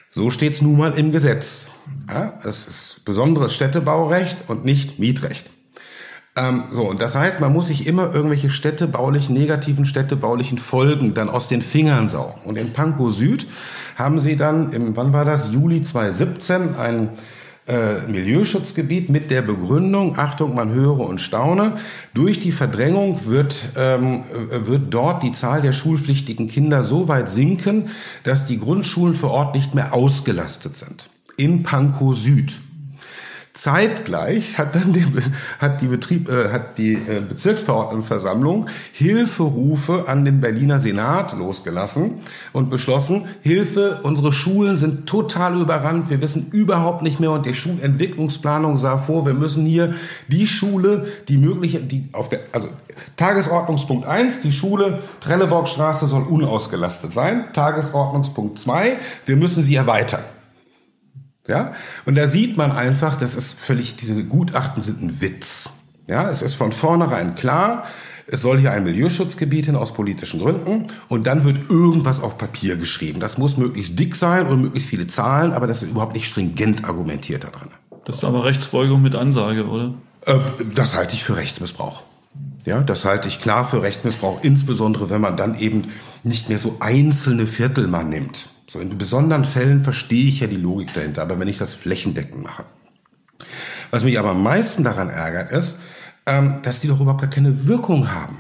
[0.10, 1.68] So steht es nun mal im Gesetz.
[2.08, 5.52] Ja, es ist besonderes Städtebaurecht und nicht Mietrecht.
[6.36, 11.30] Ähm, so, und das heißt, man muss sich immer irgendwelche städtebaulichen, negativen städtebaulichen Folgen dann
[11.30, 12.42] aus den Fingern saugen.
[12.46, 13.48] Und in Pankow Süd
[13.98, 17.10] haben sie dann im, wann war das, Juli 2017, ein
[17.68, 21.78] äh, Milieuschutzgebiet mit der Begründung, Achtung, man höre und staune,
[22.14, 27.90] durch die Verdrängung wird, ähm, wird dort die Zahl der schulpflichtigen Kinder so weit sinken,
[28.24, 31.10] dass die Grundschulen vor Ort nicht mehr ausgelastet sind.
[31.38, 32.60] In Pankow Süd.
[33.54, 35.06] Zeitgleich hat dann die,
[35.60, 42.22] hat die, Betrieb, äh, hat die äh, Bezirksverordnetenversammlung Hilferufe an den Berliner Senat losgelassen
[42.54, 47.54] und beschlossen, Hilfe, unsere Schulen sind total überrannt, wir wissen überhaupt nicht mehr und die
[47.54, 49.96] Schulentwicklungsplanung sah vor, wir müssen hier
[50.30, 52.70] die Schule, die mögliche, die auf der, also
[53.18, 57.46] Tagesordnungspunkt eins, die Schule Trelleborgstraße soll unausgelastet sein.
[57.54, 60.22] Tagesordnungspunkt zwei, wir müssen sie erweitern.
[61.48, 61.74] Ja?
[62.06, 65.70] Und da sieht man einfach, das ist völlig, diese Gutachten sind ein Witz.
[66.08, 67.86] Ja, es ist von vornherein klar,
[68.28, 72.78] es soll hier ein Milieuschutzgebiet hin aus politischen Gründen und dann wird irgendwas auf Papier
[72.78, 73.20] geschrieben.
[73.20, 76.86] Das muss möglichst dick sein und möglichst viele Zahlen, aber das ist überhaupt nicht stringent
[76.86, 77.70] argumentiert da drin.
[78.06, 79.94] Das ist aber Rechtsbeugung mit Ansage, oder?
[80.26, 80.40] Äh,
[80.74, 82.04] das halte ich für Rechtsmissbrauch.
[82.66, 85.90] Ja, das halte ich klar für Rechtsmissbrauch, insbesondere wenn man dann eben
[86.24, 88.48] nicht mehr so einzelne Viertel mal nimmt.
[88.72, 92.42] So in besonderen Fällen verstehe ich ja die Logik dahinter, aber wenn ich das flächendeckend
[92.42, 92.64] mache.
[93.90, 95.78] Was mich aber am meisten daran ärgert, ist,
[96.26, 98.38] ähm, dass die doch überhaupt gar keine Wirkung haben.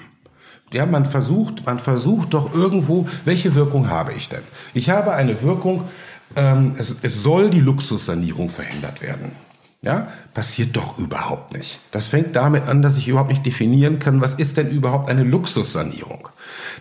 [0.71, 4.43] Ja, man versucht, man versucht doch irgendwo, welche Wirkung habe ich denn?
[4.73, 5.89] Ich habe eine Wirkung,
[6.37, 9.33] ähm, es, es soll die Luxussanierung verhindert werden.
[9.83, 11.79] Ja, passiert doch überhaupt nicht.
[11.91, 15.23] Das fängt damit an, dass ich überhaupt nicht definieren kann, was ist denn überhaupt eine
[15.23, 16.29] Luxussanierung?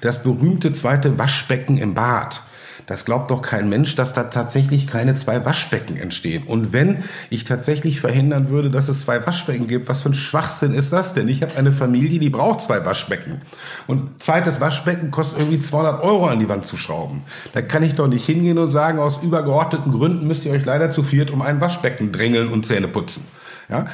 [0.03, 2.43] Das berühmte zweite Waschbecken im Bad
[2.91, 6.43] das glaubt doch kein Mensch, dass da tatsächlich keine zwei Waschbecken entstehen.
[6.43, 10.75] Und wenn ich tatsächlich verhindern würde, dass es zwei Waschbecken gibt, was für ein Schwachsinn
[10.75, 11.29] ist das denn?
[11.29, 13.43] Ich habe eine Familie, die braucht zwei Waschbecken.
[13.87, 17.23] Und zweites Waschbecken kostet irgendwie 200 Euro an die Wand zu schrauben.
[17.53, 20.91] Da kann ich doch nicht hingehen und sagen, aus übergeordneten Gründen müsst ihr euch leider
[20.91, 23.25] zu viert um ein Waschbecken drängeln und Zähne putzen.
[23.69, 23.87] Ja?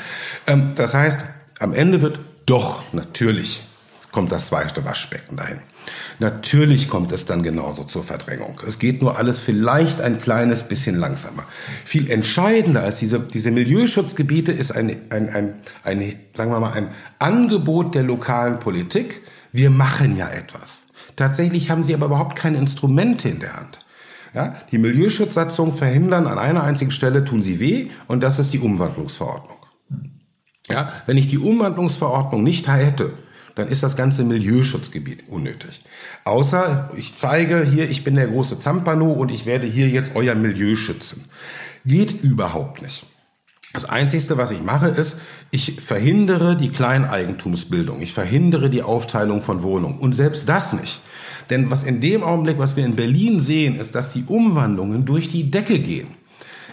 [0.46, 1.22] Ähm, das heißt,
[1.58, 3.62] am Ende wird doch natürlich
[4.16, 5.60] kommt das zweite Waschbecken dahin.
[6.18, 8.60] Natürlich kommt es dann genauso zur Verdrängung.
[8.66, 11.44] Es geht nur alles vielleicht ein kleines bisschen langsamer.
[11.84, 16.88] Viel entscheidender als diese, diese Milieuschutzgebiete ist ein, ein, ein, ein, sagen wir mal, ein
[17.18, 19.22] Angebot der lokalen Politik.
[19.52, 20.86] Wir machen ja etwas.
[21.16, 23.84] Tatsächlich haben sie aber überhaupt keine Instrumente in der Hand.
[24.34, 28.58] Ja, die Milieuschutzsatzungen verhindern an einer einzigen Stelle, tun sie weh, und das ist die
[28.58, 29.56] Umwandlungsverordnung.
[30.68, 33.14] Ja, wenn ich die Umwandlungsverordnung nicht hätte,
[33.56, 35.82] dann ist das ganze Milieuschutzgebiet unnötig.
[36.24, 40.34] Außer ich zeige hier, ich bin der große Zampano und ich werde hier jetzt euer
[40.34, 41.24] Milieu schützen.
[41.84, 43.06] Geht überhaupt nicht.
[43.72, 45.16] Das Einzige, was ich mache, ist,
[45.50, 48.00] ich verhindere die Kleineigentumsbildung.
[48.02, 49.98] Ich verhindere die Aufteilung von Wohnungen.
[49.98, 51.00] Und selbst das nicht.
[51.50, 55.30] Denn was in dem Augenblick, was wir in Berlin sehen, ist, dass die Umwandlungen durch
[55.30, 56.08] die Decke gehen.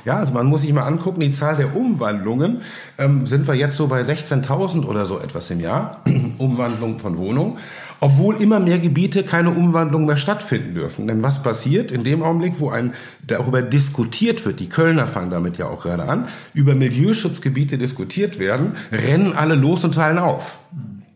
[0.06, 2.62] Ja, also man muss sich mal angucken, die Zahl der Umwandlungen,
[2.98, 6.02] ähm, sind wir jetzt so bei 16.000 oder so etwas im Jahr,
[6.38, 7.58] Umwandlung von Wohnungen,
[8.02, 11.08] obwohl immer mehr Gebiete keine Umwandlung mehr stattfinden dürfen.
[11.08, 12.94] Denn was passiert in dem Augenblick, wo ein
[13.26, 18.74] darüber diskutiert wird, die Kölner fangen damit ja auch gerade an, über Milieuschutzgebiete diskutiert werden,
[18.92, 20.60] rennen alle los und teilen auf.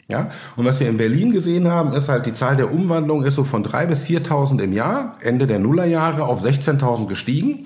[0.10, 3.36] Ja, und was wir in Berlin gesehen haben, ist halt die Zahl der Umwandlungen ist
[3.36, 7.66] so von 3.000 bis 4.000 im Jahr, Ende der Nullerjahre auf 16.000 gestiegen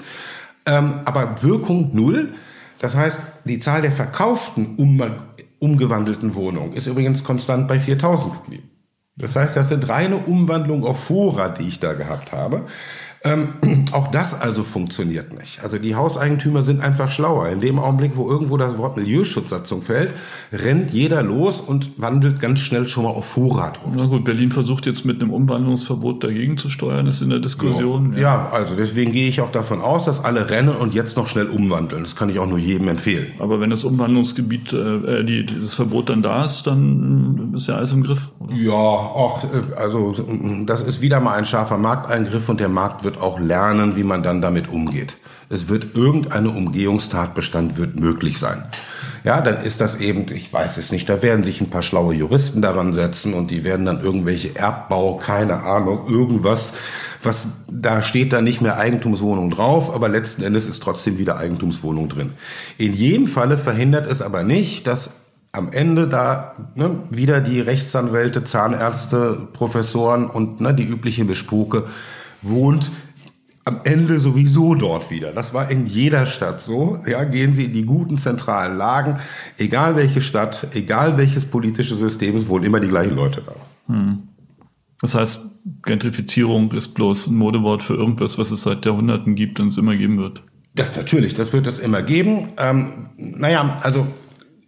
[0.66, 2.34] ähm, aber Wirkung null.
[2.80, 5.02] Das heißt, die Zahl der verkauften um,
[5.60, 8.70] umgewandelten Wohnungen ist übrigens konstant bei 4000 geblieben.
[9.16, 12.66] Das heißt, das sind reine Umwandlungen auf Vorrat, die ich da gehabt habe.
[13.24, 13.54] Ähm,
[13.92, 15.64] auch das also funktioniert nicht.
[15.64, 17.50] Also die Hauseigentümer sind einfach schlauer.
[17.50, 20.10] In dem Augenblick, wo irgendwo das Wort Milieuschutzsatzung fällt,
[20.52, 23.96] rennt jeder los und wandelt ganz schnell schon mal auf Vorrat um.
[23.96, 28.14] Na gut, Berlin versucht jetzt mit einem Umwandlungsverbot dagegen zu steuern, ist in der Diskussion.
[28.14, 31.28] Ja, ja also deswegen gehe ich auch davon aus, dass alle rennen und jetzt noch
[31.28, 32.04] schnell umwandeln.
[32.04, 33.34] Das kann ich auch nur jedem empfehlen.
[33.38, 37.76] Aber wenn das Umwandlungsgebiet, äh, äh die, das Verbot dann da ist, dann ist ja
[37.76, 38.30] alles im Griff.
[38.40, 38.56] Oder?
[38.56, 40.16] Ja, auch, äh, also
[40.66, 44.04] das ist wieder mal ein scharfer Markteingriff und der Markt wird wird auch lernen, wie
[44.04, 45.18] man dann damit umgeht.
[45.50, 48.64] Es wird irgendeine Umgehungstatbestand wird möglich sein.
[49.26, 52.16] Ja, dann ist das eben, ich weiß es nicht, da werden sich ein paar schlaue
[52.16, 56.74] Juristen daran setzen und die werden dann irgendwelche Erbbau, keine Ahnung, irgendwas,
[57.22, 62.08] was da steht da nicht mehr Eigentumswohnung drauf, aber letzten Endes ist trotzdem wieder Eigentumswohnung
[62.08, 62.32] drin.
[62.78, 65.12] In jedem Falle verhindert es aber nicht, dass
[65.52, 71.88] am Ende da ne, wieder die Rechtsanwälte, Zahnärzte, Professoren und ne, die übliche Bespuke
[72.42, 72.92] wohnt
[73.64, 75.32] am Ende sowieso dort wieder.
[75.34, 77.00] Das war in jeder Stadt so.
[77.06, 79.20] Ja, gehen Sie in die guten zentralen Lagen,
[79.58, 83.54] egal welche Stadt, egal welches politische System, es wohnen immer die gleichen Leute da.
[83.88, 84.24] Hm.
[85.00, 85.42] Das heißt,
[85.84, 89.96] Gentrifizierung ist bloß ein Modewort für irgendwas, was es seit Jahrhunderten gibt und es immer
[89.96, 90.44] geben wird.
[90.74, 92.54] Das natürlich, das wird es immer geben.
[92.58, 94.08] Ähm, naja, also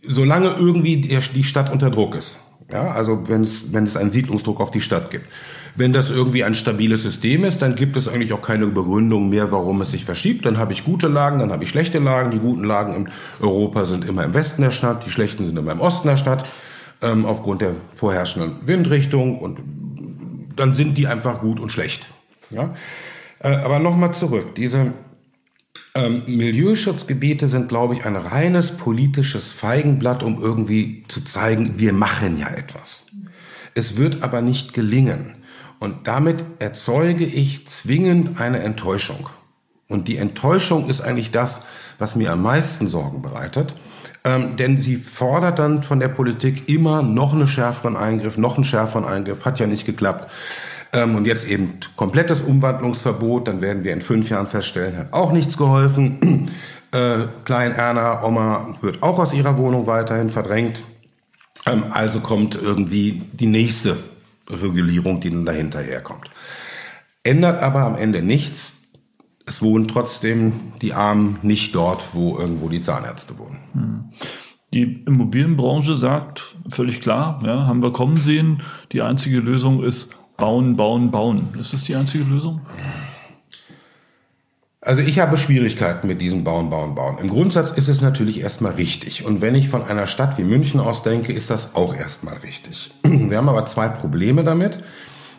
[0.05, 2.38] solange irgendwie die Stadt unter Druck ist.
[2.71, 5.28] Ja, also wenn es, wenn es einen Siedlungsdruck auf die Stadt gibt.
[5.76, 9.52] Wenn das irgendwie ein stabiles System ist, dann gibt es eigentlich auch keine Begründung mehr,
[9.52, 10.45] warum es sich verschiebt.
[10.45, 12.32] Dann habe ich gute Lagen, dann habe ich schlechte Lagen.
[12.32, 13.10] Die guten Lagen in
[13.41, 16.45] Europa sind immer im Westen der Stadt, die schlechten sind immer im Osten der Stadt,
[17.02, 19.39] ähm, aufgrund der vorherrschenden Windrichtung.
[19.39, 19.60] Und
[20.56, 22.08] dann sind die einfach gut und schlecht.
[22.52, 22.76] Ja?
[23.39, 24.54] Äh, aber nochmal zurück.
[24.56, 24.93] Diese
[25.95, 32.39] ähm, Milieuschutzgebiete sind, glaube ich, ein reines politisches Feigenblatt, um irgendwie zu zeigen, wir machen
[32.39, 33.06] ja etwas.
[33.75, 35.36] Es wird aber nicht gelingen.
[35.79, 39.29] Und damit erzeuge ich zwingend eine Enttäuschung.
[39.88, 41.62] Und die Enttäuschung ist eigentlich das,
[41.99, 43.75] was mir am meisten Sorgen bereitet.
[44.23, 48.63] Ähm, denn sie fordert dann von der Politik immer noch einen schärferen Eingriff, noch einen
[48.63, 49.43] schärferen Eingriff.
[49.45, 50.29] Hat ja nicht geklappt.
[50.93, 53.47] Ähm, und jetzt eben komplettes Umwandlungsverbot.
[53.47, 56.51] Dann werden wir in fünf Jahren feststellen, hat auch nichts geholfen.
[56.93, 60.84] Äh, Klein Erna, Oma wird auch aus ihrer Wohnung weiterhin verdrängt.
[61.65, 63.97] Ähm, also kommt irgendwie die nächste
[64.47, 66.29] Regulierung, die dann dahinter herkommt.
[67.23, 68.82] Ändert aber am Ende nichts.
[69.47, 70.53] Es wohnen trotzdem
[70.84, 73.60] die Armen nicht dort, wo irgendwo die Zahnärzte wohnen.
[73.73, 74.03] Hm.
[74.73, 80.76] Die Immobilienbranche sagt völlig klar, ja, haben wir kommen sehen, die einzige Lösung ist bauen,
[80.76, 81.50] bauen, bauen.
[81.60, 82.62] Ist das die einzige Lösung?
[84.86, 87.17] Also ich habe Schwierigkeiten mit diesem Bauen, Bauen, Bauen.
[87.17, 89.24] Im Grundsatz ist es natürlich erstmal richtig.
[89.26, 92.91] Und wenn ich von einer Stadt wie München aus denke, ist das auch erstmal richtig.
[93.04, 94.80] Wir haben aber zwei Probleme damit.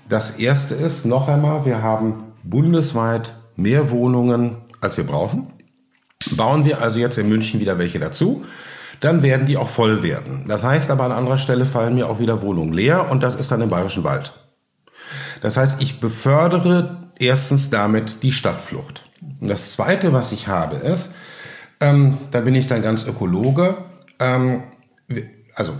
[0.08, 5.46] Das erste ist, noch einmal, wir haben bundesweit mehr Wohnungen, als wir brauchen.
[6.36, 8.44] Bauen wir also jetzt in München wieder welche dazu,
[9.00, 10.44] dann werden die auch voll werden.
[10.46, 13.50] Das heißt aber an anderer Stelle fallen mir auch wieder Wohnungen leer und das ist
[13.50, 14.32] dann im Bayerischen Wald.
[15.44, 19.04] Das heißt, ich befördere erstens damit die Stadtflucht.
[19.42, 21.14] Und das Zweite, was ich habe, ist,
[21.80, 23.76] ähm, da bin ich dann ganz Ökologe,
[24.18, 24.62] ähm,
[25.54, 25.74] also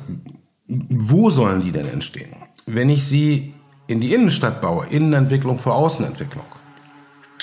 [0.66, 2.36] wo sollen die denn entstehen?
[2.66, 3.54] Wenn ich sie
[3.86, 6.44] in die Innenstadt baue, Innenentwicklung vor Außenentwicklung,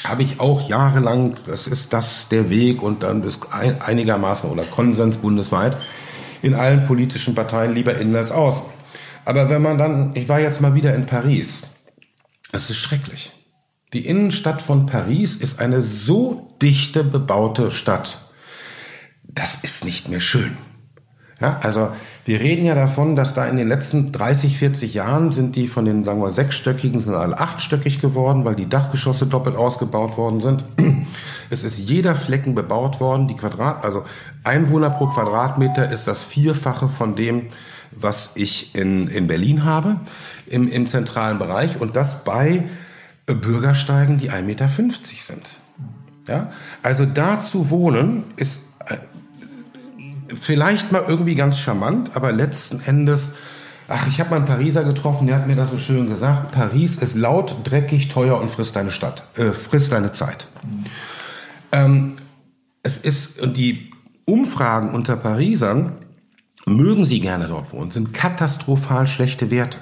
[0.03, 5.17] habe ich auch jahrelang, das ist das der Weg und dann ist einigermaßen oder Konsens
[5.17, 5.75] bundesweit
[6.43, 8.67] in allen politischen Parteien lieber innen als außen.
[9.25, 11.63] Aber wenn man dann, ich war jetzt mal wieder in Paris,
[12.51, 13.31] es ist schrecklich.
[13.93, 18.19] Die Innenstadt von Paris ist eine so dichte bebaute Stadt.
[19.23, 20.57] Das ist nicht mehr schön.
[21.41, 21.89] Ja, also
[22.23, 25.85] wir reden ja davon, dass da in den letzten 30, 40 Jahren sind die von
[25.85, 30.63] den, sagen wir, sechsstöckigen sind alle achtstöckig geworden, weil die Dachgeschosse doppelt ausgebaut worden sind.
[31.49, 33.27] Es ist jeder Flecken bebaut worden.
[33.27, 34.05] Die Quadrat, also
[34.45, 37.47] Einwohner pro Quadratmeter ist das Vierfache von dem,
[37.91, 39.99] was ich in, in Berlin habe,
[40.47, 41.79] im, im zentralen Bereich.
[41.79, 42.63] Und das bei
[43.25, 45.55] Bürgersteigen, die 1,50 Meter sind.
[46.27, 46.51] Ja?
[46.83, 48.97] Also da zu wohnen ist äh,
[50.39, 53.31] vielleicht mal irgendwie ganz charmant, aber letzten Endes,
[53.87, 56.97] ach, ich habe mal einen Pariser getroffen, der hat mir das so schön gesagt, Paris
[56.97, 60.47] ist laut, dreckig, teuer und frisst deine Stadt, äh, frisst deine Zeit.
[60.63, 60.83] Mhm.
[61.71, 62.13] Ähm,
[62.83, 63.91] es ist, und die
[64.25, 65.93] Umfragen unter Parisern,
[66.75, 69.77] mögen sie gerne dort wohnen, sind katastrophal schlechte Werte.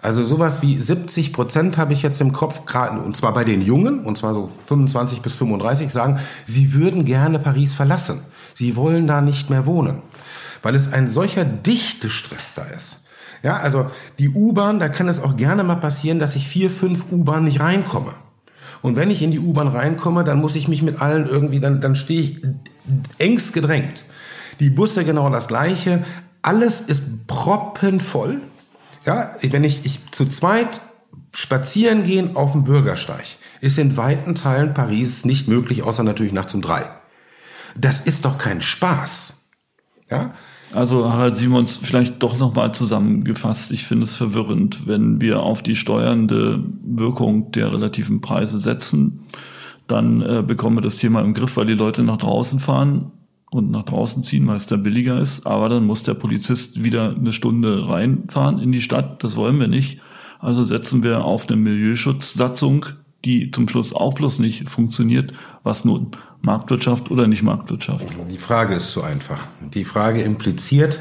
[0.00, 3.62] Also sowas wie 70 Prozent habe ich jetzt im Kopf, gerade und zwar bei den
[3.62, 8.20] Jungen, und zwar so 25 bis 35, sagen, sie würden gerne Paris verlassen.
[8.54, 10.02] Sie wollen da nicht mehr wohnen,
[10.62, 13.04] weil es ein solcher dichte Stress da ist.
[13.42, 13.86] Ja, also
[14.18, 17.60] die U-Bahn, da kann es auch gerne mal passieren, dass ich vier, fünf U-Bahn nicht
[17.60, 18.14] reinkomme.
[18.82, 21.80] Und wenn ich in die U-Bahn reinkomme, dann muss ich mich mit allen irgendwie, dann,
[21.80, 22.42] dann stehe ich
[23.18, 24.04] engst gedrängt.
[24.60, 26.04] Die Busse genau das gleiche.
[26.42, 28.40] Alles ist proppenvoll.
[29.04, 30.80] Ja, wenn ich, ich zu zweit
[31.32, 33.24] spazieren gehen auf dem Bürgersteig,
[33.60, 36.86] ist in weiten Teilen Paris nicht möglich, außer natürlich nachts um drei.
[37.76, 39.34] Das ist doch kein Spaß.
[40.10, 40.34] Ja?
[40.74, 43.70] Also Harald Simons, vielleicht doch nochmal zusammengefasst.
[43.70, 49.20] Ich finde es verwirrend, wenn wir auf die steuernde Wirkung der relativen Preise setzen,
[49.86, 53.12] dann äh, bekommen wir das Thema im Griff, weil die Leute nach draußen fahren
[53.50, 55.46] und nach draußen ziehen, weil es da billiger ist.
[55.46, 59.22] Aber dann muss der Polizist wieder eine Stunde reinfahren in die Stadt.
[59.24, 60.00] Das wollen wir nicht.
[60.40, 62.86] Also setzen wir auf eine Milieuschutzsatzung,
[63.24, 65.32] die zum Schluss auch bloß nicht funktioniert.
[65.62, 66.12] Was nun?
[66.42, 68.06] Marktwirtschaft oder nicht Marktwirtschaft?
[68.30, 69.44] Die Frage ist zu einfach.
[69.74, 71.00] Die Frage impliziert,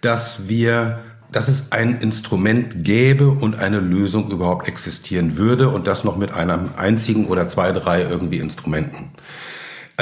[0.00, 0.98] dass wir
[1.32, 6.32] dass es ein Instrument gäbe und eine Lösung überhaupt existieren würde und das noch mit
[6.32, 9.10] einem einzigen oder zwei, drei irgendwie Instrumenten.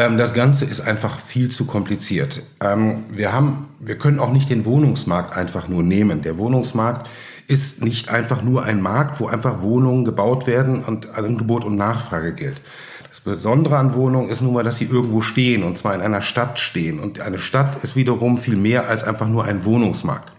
[0.00, 2.42] Ähm, das Ganze ist einfach viel zu kompliziert.
[2.62, 6.22] Ähm, wir haben, wir können auch nicht den Wohnungsmarkt einfach nur nehmen.
[6.22, 7.06] Der Wohnungsmarkt
[7.48, 12.32] ist nicht einfach nur ein Markt, wo einfach Wohnungen gebaut werden und Angebot und Nachfrage
[12.32, 12.62] gilt.
[13.10, 16.22] Das Besondere an Wohnungen ist nun mal, dass sie irgendwo stehen und zwar in einer
[16.22, 16.98] Stadt stehen.
[16.98, 20.32] Und eine Stadt ist wiederum viel mehr als einfach nur ein Wohnungsmarkt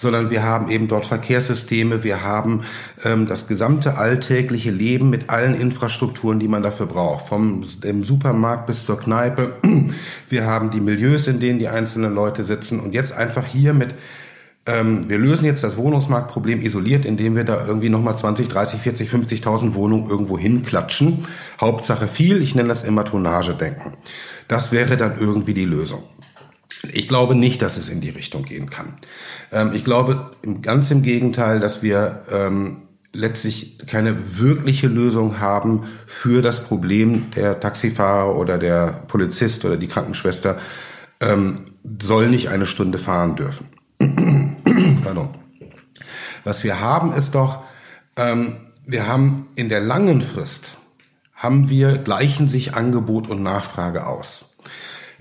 [0.00, 2.62] sondern wir haben eben dort Verkehrssysteme, wir haben
[3.04, 8.66] ähm, das gesamte alltägliche Leben mit allen Infrastrukturen, die man dafür braucht, vom dem Supermarkt
[8.66, 9.56] bis zur Kneipe.
[10.30, 13.94] Wir haben die Milieus, in denen die einzelnen Leute sitzen und jetzt einfach hier mit
[14.66, 19.10] ähm, wir lösen jetzt das Wohnungsmarktproblem isoliert, indem wir da irgendwie nochmal 20, 30, 40,
[19.10, 21.26] 50.000 Wohnungen irgendwo hinklatschen.
[21.60, 23.94] Hauptsache viel, ich nenne das immer Tonnage-Denken.
[24.48, 26.02] Das wäre dann irgendwie die Lösung.
[26.92, 28.94] Ich glaube nicht, dass es in die Richtung gehen kann.
[29.52, 36.42] Ähm, ich glaube ganz im Gegenteil, dass wir ähm, letztlich keine wirkliche Lösung haben für
[36.42, 40.58] das Problem der Taxifahrer oder der Polizist oder die Krankenschwester
[41.20, 41.66] ähm,
[42.00, 43.68] soll nicht eine Stunde fahren dürfen.
[45.04, 45.30] Pardon.
[46.44, 47.64] Was wir haben ist doch,
[48.16, 50.76] ähm, wir haben in der langen Frist
[51.34, 54.49] haben wir gleichen sich Angebot und Nachfrage aus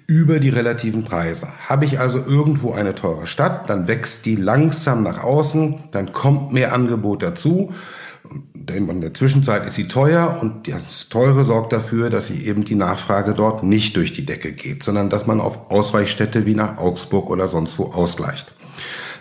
[0.09, 1.47] über die relativen Preise.
[1.67, 6.51] Habe ich also irgendwo eine teure Stadt, dann wächst die langsam nach außen, dann kommt
[6.51, 7.71] mehr Angebot dazu.
[8.67, 12.75] In der Zwischenzeit ist sie teuer und das Teure sorgt dafür, dass sie eben die
[12.75, 17.29] Nachfrage dort nicht durch die Decke geht, sondern dass man auf Ausweichstätte wie nach Augsburg
[17.29, 18.51] oder sonst wo ausgleicht.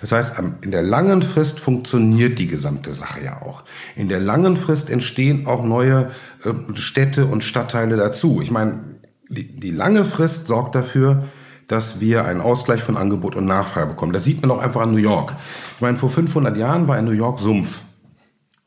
[0.00, 3.64] Das heißt, in der langen Frist funktioniert die gesamte Sache ja auch.
[3.96, 6.12] In der langen Frist entstehen auch neue
[6.44, 8.40] äh, Städte und Stadtteile dazu.
[8.40, 8.97] Ich meine,
[9.28, 11.24] die, die lange Frist sorgt dafür,
[11.66, 14.12] dass wir einen Ausgleich von Angebot und Nachfrage bekommen.
[14.12, 15.34] Das sieht man auch einfach an New York.
[15.76, 17.80] Ich meine, vor 500 Jahren war in New York Sumpf.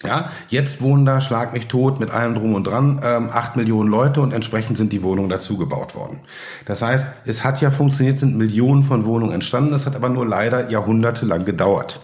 [0.03, 3.89] Ja, jetzt wohnen da, schlag mich tot, mit allem drum und dran, ähm, 8 Millionen
[3.89, 6.21] Leute und entsprechend sind die Wohnungen dazu gebaut worden.
[6.65, 10.25] Das heißt, es hat ja funktioniert, sind Millionen von Wohnungen entstanden, es hat aber nur
[10.25, 12.01] leider jahrhundertelang gedauert.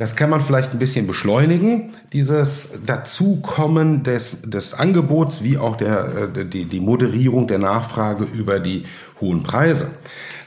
[0.00, 6.30] Das kann man vielleicht ein bisschen beschleunigen, dieses Dazukommen des, des Angebots, wie auch der,
[6.34, 8.84] äh, die, die Moderierung der Nachfrage über die
[9.20, 9.88] hohen Preise.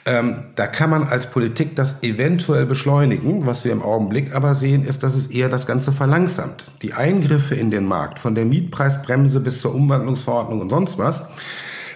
[0.07, 3.45] Ähm, da kann man als Politik das eventuell beschleunigen.
[3.45, 6.63] Was wir im Augenblick aber sehen, ist, dass es eher das Ganze verlangsamt.
[6.81, 11.21] Die Eingriffe in den Markt, von der Mietpreisbremse bis zur Umwandlungsverordnung und sonst was,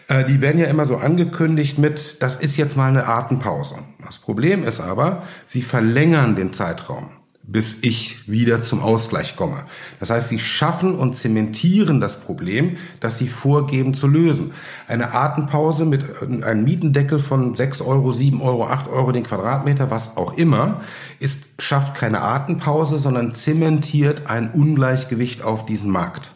[0.10, 3.78] äh, die werden ja immer so angekündigt mit, das ist jetzt mal eine Atempause.
[4.06, 7.17] Das Problem ist aber, sie verlängern den Zeitraum
[7.50, 9.64] bis ich wieder zum Ausgleich komme.
[10.02, 14.52] Das heißt, sie schaffen und zementieren das Problem, das sie vorgeben zu lösen.
[14.88, 20.18] Eine Atempause mit einem Mietendeckel von 6 Euro, 7 Euro, 8 Euro den Quadratmeter, was
[20.18, 20.82] auch immer,
[21.20, 26.32] ist, schafft keine Atempause, sondern zementiert ein Ungleichgewicht auf diesen Markt.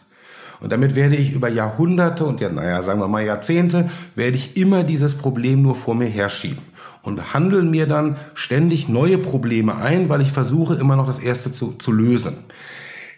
[0.60, 4.56] Und damit werde ich über Jahrhunderte und ja, naja, sagen wir mal Jahrzehnte, werde ich
[4.56, 6.71] immer dieses Problem nur vor mir herschieben
[7.02, 11.52] und handeln mir dann ständig neue Probleme ein, weil ich versuche immer noch das erste
[11.52, 12.36] zu, zu lösen.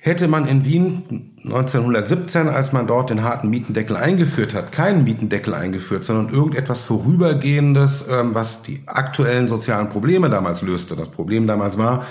[0.01, 5.55] Hätte man in Wien 1917, als man dort den harten Mietendeckel eingeführt hat, keinen Mietendeckel
[5.55, 10.95] eingeführt, sondern irgendetwas Vorübergehendes, ähm, was die aktuellen sozialen Probleme damals löste.
[10.95, 12.05] Das Problem damals war,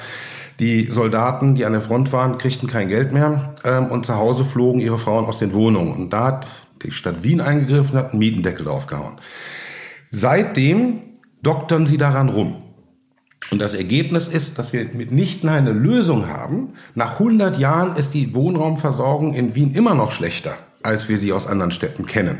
[0.59, 4.43] die Soldaten, die an der Front waren, kriegten kein Geld mehr ähm, und zu Hause
[4.43, 5.93] flogen ihre Frauen aus den Wohnungen.
[5.93, 6.47] Und da hat
[6.83, 9.19] die Stadt Wien eingegriffen, hat einen Mietendeckel draufgehauen.
[10.09, 11.12] Seitdem
[11.43, 12.55] doktern sie daran rum.
[13.51, 16.73] Und das Ergebnis ist, dass wir mitnichten eine Lösung haben.
[16.95, 21.45] Nach 100 Jahren ist die Wohnraumversorgung in Wien immer noch schlechter, als wir sie aus
[21.45, 22.39] anderen Städten kennen.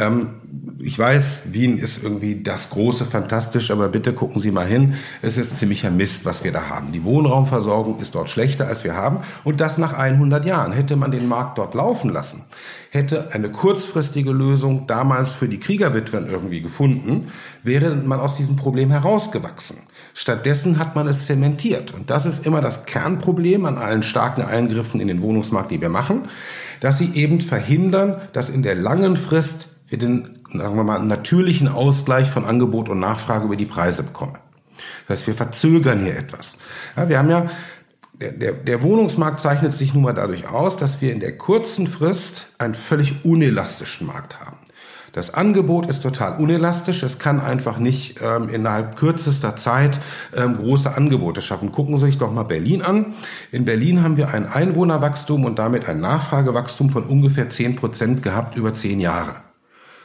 [0.00, 0.30] Ähm,
[0.78, 4.94] ich weiß, Wien ist irgendwie das große Fantastisch, aber bitte gucken Sie mal hin.
[5.20, 6.92] Es ist ziemlicher Mist, was wir da haben.
[6.92, 9.18] Die Wohnraumversorgung ist dort schlechter, als wir haben.
[9.44, 10.72] Und das nach 100 Jahren.
[10.72, 12.44] Hätte man den Markt dort laufen lassen,
[12.90, 17.28] hätte eine kurzfristige Lösung damals für die Kriegerwitwen irgendwie gefunden,
[17.62, 19.76] wäre man aus diesem Problem herausgewachsen.
[20.14, 21.94] Stattdessen hat man es zementiert.
[21.94, 25.88] Und das ist immer das Kernproblem an allen starken Eingriffen in den Wohnungsmarkt, die wir
[25.88, 26.22] machen,
[26.80, 31.68] dass sie eben verhindern, dass in der langen Frist wir den, sagen wir mal, natürlichen
[31.68, 34.38] Ausgleich von Angebot und Nachfrage über die Preise bekommen.
[35.06, 36.56] Das heißt, wir verzögern hier etwas.
[36.96, 37.50] Ja, wir haben ja,
[38.20, 41.86] der, der, der Wohnungsmarkt zeichnet sich nun mal dadurch aus, dass wir in der kurzen
[41.86, 44.56] Frist einen völlig unelastischen Markt haben.
[45.12, 47.02] Das Angebot ist total unelastisch.
[47.02, 49.98] Es kann einfach nicht ähm, innerhalb kürzester Zeit
[50.36, 51.72] ähm, große Angebote schaffen.
[51.72, 53.14] Gucken Sie sich doch mal Berlin an.
[53.50, 58.56] In Berlin haben wir ein Einwohnerwachstum und damit ein Nachfragewachstum von ungefähr zehn Prozent gehabt
[58.56, 59.49] über zehn Jahre.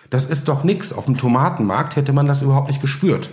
[0.10, 0.94] Das ist doch nix.
[0.94, 3.30] Auf dem Tomatenmarkt hätte man das überhaupt nicht gespürt.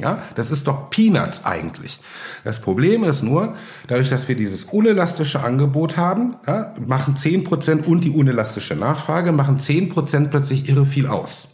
[0.00, 2.00] Ja, das ist doch Peanuts eigentlich.
[2.42, 3.54] Das Problem ist nur,
[3.86, 9.32] dadurch, dass wir dieses unelastische Angebot haben, ja, machen zehn Prozent und die unelastische Nachfrage,
[9.32, 11.48] machen zehn Prozent plötzlich irre viel aus.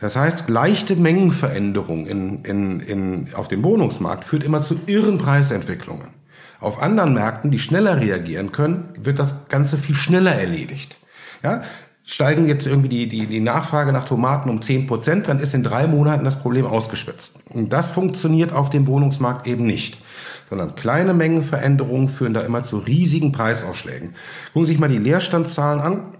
[0.00, 6.08] Das heißt, leichte Mengenveränderung in, in, in, auf dem Wohnungsmarkt führt immer zu irren Preisentwicklungen.
[6.60, 10.98] Auf anderen Märkten, die schneller reagieren können, wird das Ganze viel schneller erledigt.
[11.42, 11.62] Ja,
[12.08, 15.62] steigen jetzt irgendwie die, die, die Nachfrage nach Tomaten um 10 Prozent, dann ist in
[15.62, 17.38] drei Monaten das Problem ausgespitzt.
[17.50, 19.98] Und das funktioniert auf dem Wohnungsmarkt eben nicht.
[20.48, 24.14] Sondern kleine Mengenveränderungen führen da immer zu riesigen Preisausschlägen.
[24.54, 26.14] Gucken Sie sich mal die Leerstandszahlen an.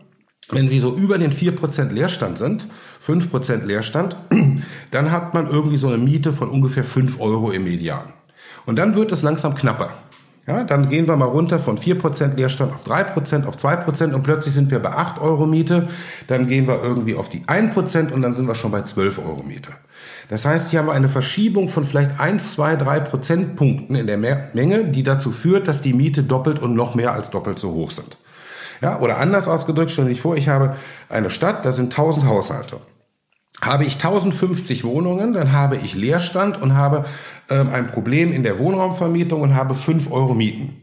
[0.51, 2.69] Wenn Sie so über den 4% Leerstand sind,
[3.07, 4.17] 5% Leerstand,
[4.91, 8.13] dann hat man irgendwie so eine Miete von ungefähr 5 Euro im Median.
[8.67, 9.95] Und dann wird es langsam knapper.
[10.49, 14.55] Ja, dann gehen wir mal runter von 4% Leerstand auf 3%, auf 2% und plötzlich
[14.55, 15.89] sind wir bei 8 Euro Miete.
[16.27, 19.43] Dann gehen wir irgendwie auf die 1% und dann sind wir schon bei 12 Euro
[19.43, 19.69] Miete.
[20.31, 24.17] Das heißt, hier haben wir eine Verschiebung von vielleicht 1, 2, 3 Prozentpunkten in der
[24.17, 27.91] Menge, die dazu führt, dass die Miete doppelt und noch mehr als doppelt so hoch
[27.91, 28.17] sind.
[28.81, 30.77] Ja, oder anders ausgedrückt, stell dich vor, ich habe
[31.11, 32.79] eine Stadt, da sind 1000 Haushalte.
[33.61, 37.05] Habe ich 1050 Wohnungen, dann habe ich Leerstand und habe
[37.49, 40.83] ein Problem in der Wohnraumvermietung und habe 5 Euro Mieten.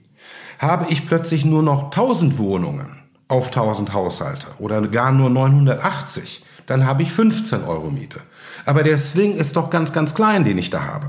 [0.59, 6.86] Habe ich plötzlich nur noch 1000 Wohnungen auf 1000 Haushalte oder gar nur 980, dann
[6.86, 8.20] habe ich 15 Euro Miete.
[8.66, 11.07] Aber der Swing ist doch ganz, ganz klein, den ich da habe.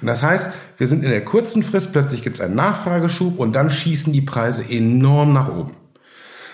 [0.00, 3.52] Und das heißt, wir sind in der kurzen Frist, plötzlich gibt es einen Nachfrageschub und
[3.52, 5.72] dann schießen die Preise enorm nach oben.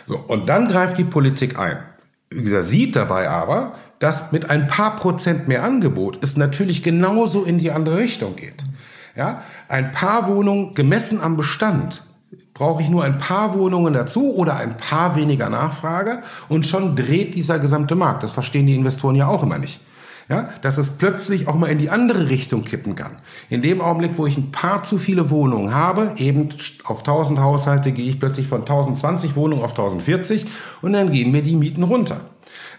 [0.07, 1.79] So, und dann greift die Politik ein.
[2.31, 7.71] Sieht dabei aber, dass mit ein paar Prozent mehr Angebot es natürlich genauso in die
[7.71, 8.65] andere Richtung geht.
[9.15, 12.03] Ja, ein paar Wohnungen gemessen am Bestand
[12.53, 17.37] brauche ich nur ein paar Wohnungen dazu oder ein paar weniger Nachfrage und schon dreht
[17.37, 18.25] dieser gesamte Markt.
[18.25, 19.81] Das verstehen die Investoren ja auch immer nicht.
[20.29, 23.19] Ja, dass es plötzlich auch mal in die andere Richtung kippen kann.
[23.51, 26.49] In dem Augenblick, wo ich ein paar zu viele Wohnungen habe, eben
[26.85, 30.47] auf 1000 Haushalte gehe ich plötzlich von 1020 Wohnungen auf 1040
[30.81, 32.21] und dann gehen mir die Mieten runter.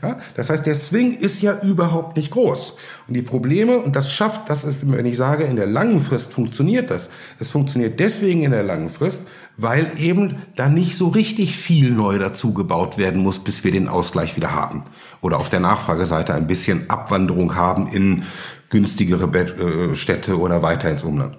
[0.04, 2.76] Ja, das heißt, der Swing ist ja überhaupt nicht groß.
[3.08, 6.34] Und die Probleme, und das schafft, das ist, wenn ich sage, in der langen Frist
[6.34, 7.10] funktioniert das.
[7.40, 9.26] Es funktioniert deswegen in der langen Frist,
[9.56, 13.88] weil eben da nicht so richtig viel neu dazu gebaut werden muss, bis wir den
[13.88, 14.84] Ausgleich wieder haben.
[15.22, 18.24] Oder auf der Nachfrageseite ein bisschen Abwanderung haben in
[18.70, 21.38] günstigere äh, Städte oder weiter ins Umland.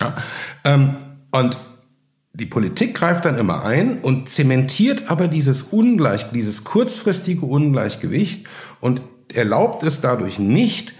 [0.00, 0.16] Ja,
[0.64, 0.96] ähm,
[1.30, 1.56] und
[2.34, 8.46] die Politik greift dann immer ein und zementiert aber dieses Ungleich, dieses kurzfristige Ungleichgewicht
[8.80, 10.94] und erlaubt es dadurch nicht,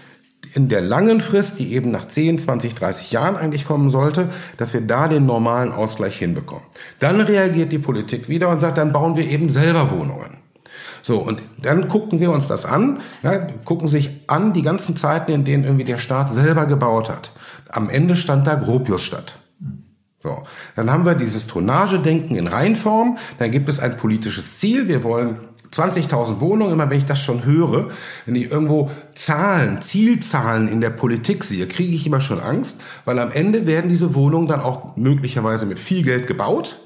[0.53, 4.73] in der langen Frist, die eben nach 10, 20, 30 Jahren eigentlich kommen sollte, dass
[4.73, 6.63] wir da den normalen Ausgleich hinbekommen.
[6.99, 10.37] Dann reagiert die Politik wieder und sagt, dann bauen wir eben selber Wohnungen.
[11.01, 15.31] So, und dann gucken wir uns das an, ja, gucken sich an die ganzen Zeiten,
[15.33, 17.31] in denen irgendwie der Staat selber gebaut hat.
[17.69, 19.37] Am Ende stand da Gropius statt.
[20.25, 20.41] So,
[20.75, 25.37] dann haben wir dieses Tonnagedenken in Reinform, dann gibt es ein politisches Ziel, wir wollen
[25.71, 27.89] 20.000 Wohnungen, immer wenn ich das schon höre,
[28.25, 33.19] wenn ich irgendwo Zahlen, Zielzahlen in der Politik sehe, kriege ich immer schon Angst, weil
[33.19, 36.77] am Ende werden diese Wohnungen dann auch möglicherweise mit viel Geld gebaut.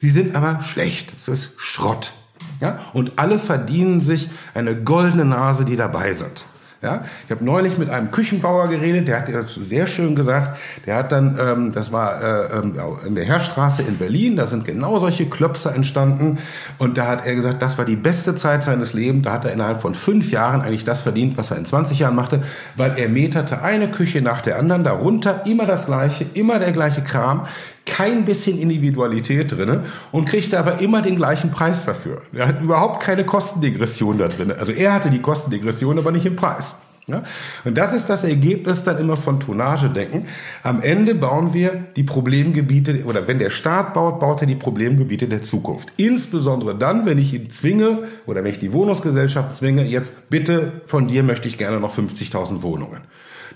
[0.00, 1.14] Sie sind aber schlecht.
[1.18, 2.12] Es ist Schrott.
[2.60, 2.78] Ja?
[2.92, 6.44] Und alle verdienen sich eine goldene Nase, die dabei sind.
[6.84, 10.58] Ja, ich habe neulich mit einem Küchenbauer geredet, der hat das sehr schön gesagt.
[10.84, 12.76] Der hat dann, ähm, das war äh, ähm,
[13.06, 16.38] in der Herrstraße in Berlin, da sind genau solche Klöpse entstanden.
[16.76, 19.24] Und da hat er gesagt, das war die beste Zeit seines Lebens.
[19.24, 22.16] Da hat er innerhalb von fünf Jahren eigentlich das verdient, was er in 20 Jahren
[22.16, 22.42] machte,
[22.76, 27.00] weil er meterte eine Küche nach der anderen darunter, immer das gleiche, immer der gleiche
[27.00, 27.46] Kram
[27.86, 32.22] kein bisschen Individualität drinne und kriegte aber immer den gleichen Preis dafür.
[32.32, 34.52] Er hat überhaupt keine Kostendegression da drin.
[34.52, 36.76] Also er hatte die Kostendegression, aber nicht im Preis.
[37.06, 37.22] Ja?
[37.64, 40.26] Und das ist das Ergebnis dann immer von Tonnagedenken.
[40.62, 45.28] Am Ende bauen wir die Problemgebiete, oder wenn der Staat baut, baut er die Problemgebiete
[45.28, 45.92] der Zukunft.
[45.96, 51.08] Insbesondere dann, wenn ich ihn zwinge, oder wenn ich die Wohnungsgesellschaft zwinge, jetzt bitte von
[51.08, 53.02] dir möchte ich gerne noch 50.000 Wohnungen.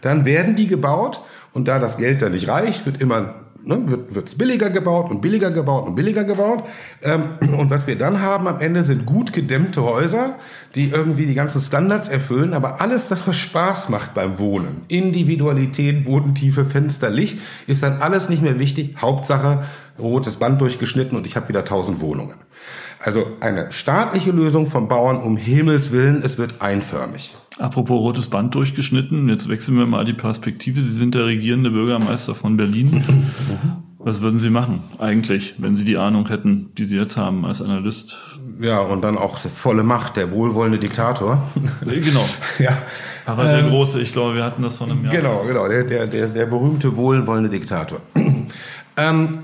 [0.02, 1.20] Dann werden die gebaut
[1.52, 3.34] und da das Geld dann nicht reicht, wird immer
[3.64, 6.64] ne, wird es billiger gebaut und billiger gebaut und billiger gebaut.
[7.02, 10.36] Ähm, und was wir dann haben am Ende sind gut gedämmte Häuser,
[10.74, 16.04] die irgendwie die ganzen Standards erfüllen, aber alles das, was Spaß macht beim Wohnen, Individualität,
[16.04, 18.96] Bodentiefe, Fenster, Licht, ist dann alles nicht mehr wichtig.
[19.00, 19.64] Hauptsache
[19.98, 22.34] rotes Band durchgeschnitten und ich habe wieder tausend Wohnungen.
[23.00, 27.36] Also eine staatliche Lösung vom Bauern um Himmels Willen, es wird einförmig.
[27.58, 30.80] Apropos rotes Band durchgeschnitten, jetzt wechseln wir mal die Perspektive.
[30.80, 33.02] Sie sind der regierende Bürgermeister von Berlin.
[33.98, 37.60] Was würden Sie machen eigentlich, wenn Sie die Ahnung hätten, die Sie jetzt haben als
[37.60, 38.16] Analyst?
[38.60, 41.42] Ja, und dann auch volle Macht, der wohlwollende Diktator.
[41.84, 42.24] Genau.
[42.60, 42.78] ja.
[43.26, 45.12] Aber der ähm, Große, ich glaube, wir hatten das von einem Jahr.
[45.12, 48.00] Genau, genau, der, der, der, der berühmte wohlwollende Diktator.
[48.96, 49.40] ähm,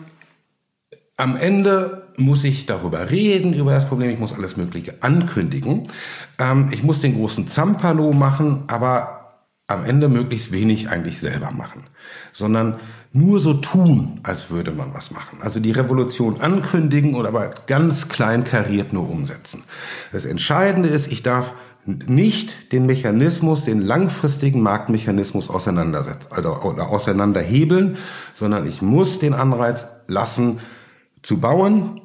[1.17, 5.89] am Ende muss ich darüber reden, über das Problem, ich muss alles Mögliche ankündigen.
[6.39, 9.25] Ähm, ich muss den großen Zampano machen, aber
[9.67, 11.85] am Ende möglichst wenig eigentlich selber machen,
[12.33, 12.77] sondern
[13.13, 15.39] nur so tun, als würde man was machen.
[15.41, 19.63] Also die Revolution ankündigen und aber ganz klein kariert nur umsetzen.
[20.13, 21.55] Das Entscheidende ist, ich darf
[21.87, 27.99] nicht den Mechanismus, den langfristigen Marktmechanismus auseinandersetzen, also, auseinanderhebeln,
[28.33, 30.61] sondern ich muss den Anreiz lassen,
[31.23, 32.01] zu bauen,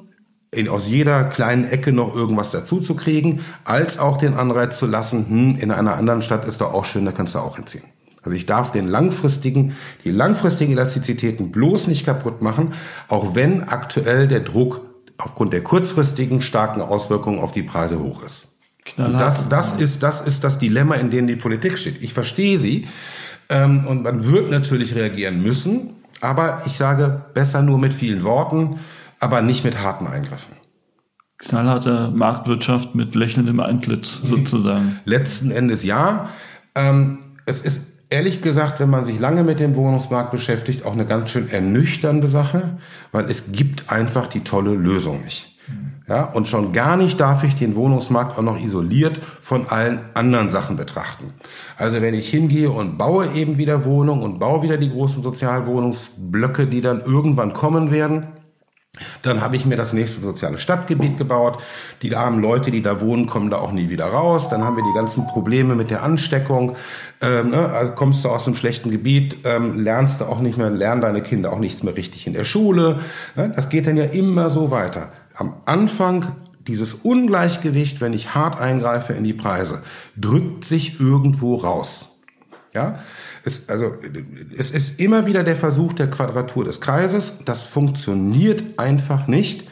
[0.52, 4.86] in, aus jeder kleinen Ecke noch irgendwas dazu zu kriegen, als auch den Anreiz zu
[4.86, 7.84] lassen, hm, in einer anderen Stadt ist doch auch schön, da kannst du auch hinziehen.
[8.22, 12.74] Also ich darf den langfristigen, die langfristigen Elastizitäten bloß nicht kaputt machen,
[13.08, 14.82] auch wenn aktuell der Druck
[15.16, 18.48] aufgrund der kurzfristigen starken Auswirkungen auf die Preise hoch ist.
[18.96, 22.02] Das, das, ist, das ist das Dilemma, in dem die Politik steht.
[22.02, 22.88] Ich verstehe sie
[23.48, 28.80] ähm, und man wird natürlich reagieren müssen, aber ich sage besser nur mit vielen Worten
[29.20, 30.56] aber nicht mit harten Eingriffen.
[31.38, 34.98] Knallharte Marktwirtschaft mit lächelndem Eintlitz sozusagen.
[35.04, 36.30] Letzten Endes ja.
[36.74, 41.06] Ähm, es ist ehrlich gesagt, wenn man sich lange mit dem Wohnungsmarkt beschäftigt, auch eine
[41.06, 42.78] ganz schön ernüchternde Sache,
[43.12, 45.46] weil es gibt einfach die tolle Lösung nicht.
[46.08, 50.50] Ja, und schon gar nicht darf ich den Wohnungsmarkt auch noch isoliert von allen anderen
[50.50, 51.32] Sachen betrachten.
[51.76, 56.66] Also wenn ich hingehe und baue eben wieder Wohnungen und baue wieder die großen Sozialwohnungsblöcke,
[56.66, 58.26] die dann irgendwann kommen werden,
[59.22, 61.62] dann habe ich mir das nächste soziale Stadtgebiet gebaut.
[62.02, 64.48] Die armen Leute, die da wohnen, kommen da auch nie wieder raus.
[64.48, 66.76] Dann haben wir die ganzen Probleme mit der Ansteckung.
[67.20, 67.68] Ähm, ne?
[67.70, 71.22] also kommst du aus einem schlechten Gebiet, ähm, lernst du auch nicht mehr, lernen deine
[71.22, 73.00] Kinder auch nichts mehr richtig in der Schule.
[73.36, 73.52] Ne?
[73.54, 75.12] Das geht dann ja immer so weiter.
[75.34, 76.36] Am Anfang
[76.66, 79.82] dieses Ungleichgewicht, wenn ich hart eingreife in die Preise,
[80.16, 82.09] drückt sich irgendwo raus.
[82.72, 83.00] Ja,
[83.44, 83.94] es, also,
[84.56, 87.34] es ist immer wieder der Versuch der Quadratur des Kreises.
[87.44, 89.68] Das funktioniert einfach nicht.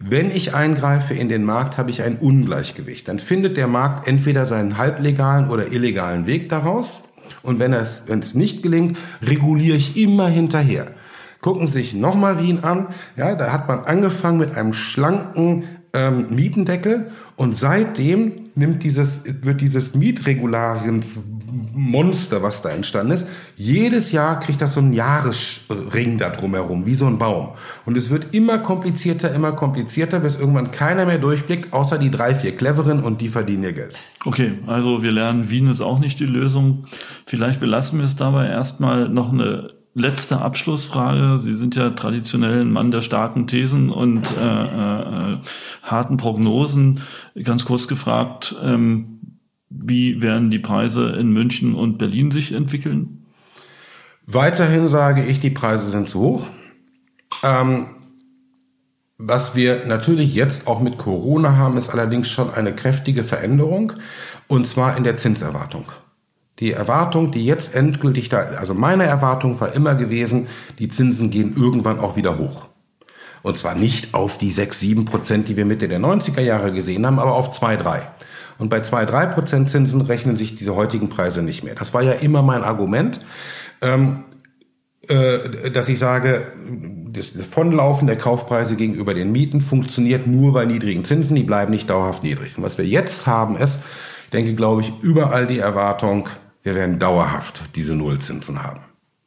[0.00, 3.06] Wenn ich eingreife in den Markt, habe ich ein Ungleichgewicht.
[3.06, 7.02] Dann findet der Markt entweder seinen halblegalen oder illegalen Weg daraus.
[7.42, 10.88] Und wenn es, wenn es nicht gelingt, reguliere ich immer hinterher.
[11.40, 12.88] Gucken Sie sich nochmal Wien an.
[13.16, 19.62] Ja, da hat man angefangen mit einem schlanken ähm, Mietendeckel und seitdem nimmt dieses, wird
[19.62, 21.16] dieses Mietregulariens
[21.72, 23.26] Monster, was da entstanden ist.
[23.56, 27.52] Jedes Jahr kriegt das so einen Jahresring da drumherum, wie so ein Baum.
[27.86, 32.34] Und es wird immer komplizierter, immer komplizierter, bis irgendwann keiner mehr durchblickt, außer die drei,
[32.34, 33.94] vier Cleveren und die verdienen ihr Geld.
[34.26, 36.84] Okay, also wir lernen, Wien ist auch nicht die Lösung.
[37.24, 41.38] Vielleicht belassen wir es dabei erstmal noch eine letzte Abschlussfrage.
[41.38, 44.64] Sie sind ja traditionell ein Mann der starken Thesen und äh,
[45.32, 45.38] äh,
[45.82, 47.00] harten Prognosen.
[47.42, 49.20] Ganz kurz gefragt, ähm,
[49.68, 53.26] wie werden die Preise in München und Berlin sich entwickeln?
[54.26, 56.46] Weiterhin sage ich, die Preise sind zu hoch.
[57.42, 57.86] Ähm,
[59.18, 63.92] was wir natürlich jetzt auch mit Corona haben, ist allerdings schon eine kräftige Veränderung
[64.48, 65.84] und zwar in der Zinserwartung.
[66.60, 70.46] Die Erwartung, die jetzt endgültig da, also meine Erwartung war immer gewesen,
[70.78, 72.68] die Zinsen gehen irgendwann auch wieder hoch.
[73.42, 77.06] Und zwar nicht auf die 6, 7 Prozent, die wir Mitte der 90er Jahre gesehen
[77.06, 78.02] haben, aber auf 2, 3.
[78.58, 81.74] Und bei 2, 3 Prozent Zinsen rechnen sich diese heutigen Preise nicht mehr.
[81.74, 83.20] Das war ja immer mein Argument,
[83.80, 84.24] ähm,
[85.08, 86.52] äh, dass ich sage,
[87.10, 91.88] das Vonlaufen der Kaufpreise gegenüber den Mieten funktioniert nur bei niedrigen Zinsen, die bleiben nicht
[91.88, 92.58] dauerhaft niedrig.
[92.58, 93.80] Und was wir jetzt haben ist,
[94.34, 96.28] denke, glaube ich, überall die Erwartung,
[96.62, 98.80] wir werden dauerhaft diese Nullzinsen haben.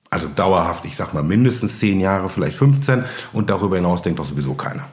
[0.09, 3.03] Also dauerhaft, ich sag mal mindestens 10 Jahre, vielleicht 15
[3.33, 4.87] und darüber hinaus denkt doch sowieso keiner.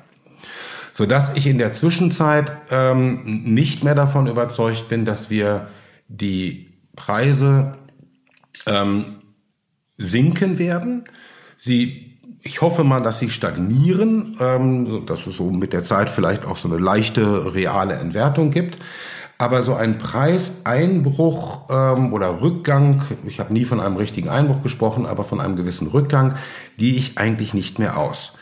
[0.95, 5.69] Sodass ich in der Zwischenzeit ähm, nicht mehr davon überzeugt bin, dass wir
[6.09, 7.77] die Preise
[8.67, 9.21] ähm,
[9.99, 11.05] sinken werden.
[11.59, 16.45] Sie, ich hoffe mal, dass sie stagnieren, ähm, dass es so mit der Zeit vielleicht
[16.45, 18.79] auch so eine leichte reale Entwertung gibt.
[19.41, 25.07] Aber so ein Preiseinbruch ähm, oder Rückgang, ich habe nie von einem richtigen Einbruch gesprochen,
[25.07, 26.35] aber von einem gewissen Rückgang,
[26.77, 28.35] gehe ich eigentlich nicht mehr aus.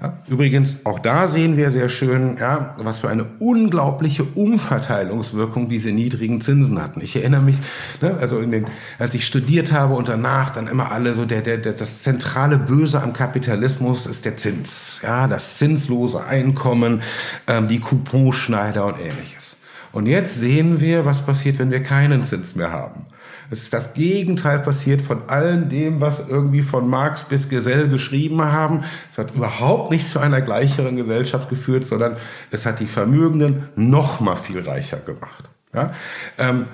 [0.00, 5.90] Ja, übrigens, auch da sehen wir sehr schön, ja, was für eine unglaubliche Umverteilungswirkung diese
[5.90, 7.02] niedrigen Zinsen hatten.
[7.02, 7.56] Ich erinnere mich,
[8.00, 8.68] ne, also in den,
[8.98, 12.56] als ich studiert habe und danach dann immer alle so der, der, der, das zentrale
[12.56, 17.02] Böse am Kapitalismus ist der Zins, ja, das zinslose Einkommen,
[17.46, 19.57] ähm, die Couponschneider und ähnliches.
[19.98, 23.06] Und jetzt sehen wir, was passiert, wenn wir keinen Zins mehr haben.
[23.50, 28.40] Es ist das Gegenteil passiert von allem dem, was irgendwie von Marx bis Gesell geschrieben
[28.40, 28.84] haben.
[29.10, 32.16] Es hat überhaupt nicht zu einer gleicheren Gesellschaft geführt, sondern
[32.52, 35.50] es hat die Vermögenden noch mal viel reicher gemacht.
[35.74, 35.92] Ja?
[36.38, 36.66] Ähm,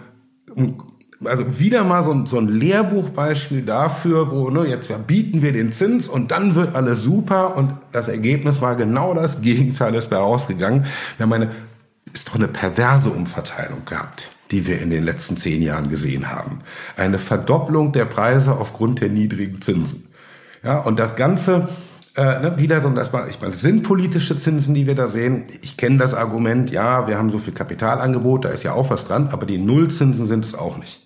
[1.24, 5.72] also wieder mal so ein, so ein Lehrbuchbeispiel dafür, wo ne, jetzt bieten wir den
[5.72, 10.84] Zins und dann wird alles super und das Ergebnis war genau das Gegenteil ist herausgegangen.
[11.16, 11.50] Wir haben eine
[12.14, 16.60] ist doch eine perverse Umverteilung gehabt, die wir in den letzten zehn Jahren gesehen haben.
[16.96, 20.06] Eine Verdopplung der Preise aufgrund der niedrigen Zinsen.
[20.62, 21.68] Ja, und das Ganze
[22.16, 25.46] äh, ne, wieder so, das war, ich meine, sind politische Zinsen, die wir da sehen.
[25.62, 29.04] Ich kenne das Argument, ja, wir haben so viel Kapitalangebot, da ist ja auch was
[29.04, 31.00] dran, aber die Nullzinsen sind es auch nicht.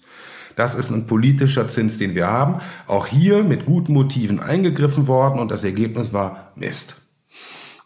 [0.55, 2.61] Das ist ein politischer Zins, den wir haben.
[2.87, 6.97] Auch hier mit guten Motiven eingegriffen worden und das Ergebnis war Mist.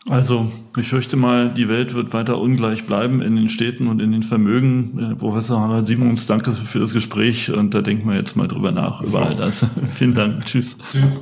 [0.09, 4.11] Also, ich fürchte mal, die Welt wird weiter ungleich bleiben in den Städten und in
[4.11, 5.13] den Vermögen.
[5.13, 8.73] Äh, Professor Harald Simons, danke für das Gespräch und da denken wir jetzt mal drüber
[8.73, 9.65] nach, über all das.
[9.95, 10.45] Vielen Dank.
[10.47, 10.79] Tschüss.
[10.91, 11.21] Tschüss.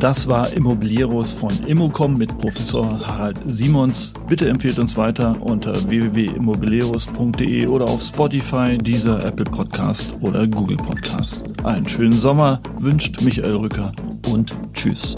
[0.00, 4.14] Das war Immobilieros von Immocom mit Professor Harald Simons.
[4.26, 11.44] Bitte empfehlt uns weiter unter www.immobilieros.de oder auf Spotify, dieser Apple Podcast oder Google Podcast.
[11.64, 13.92] Einen schönen Sommer wünscht Michael Rücker
[14.32, 15.14] und tschüss.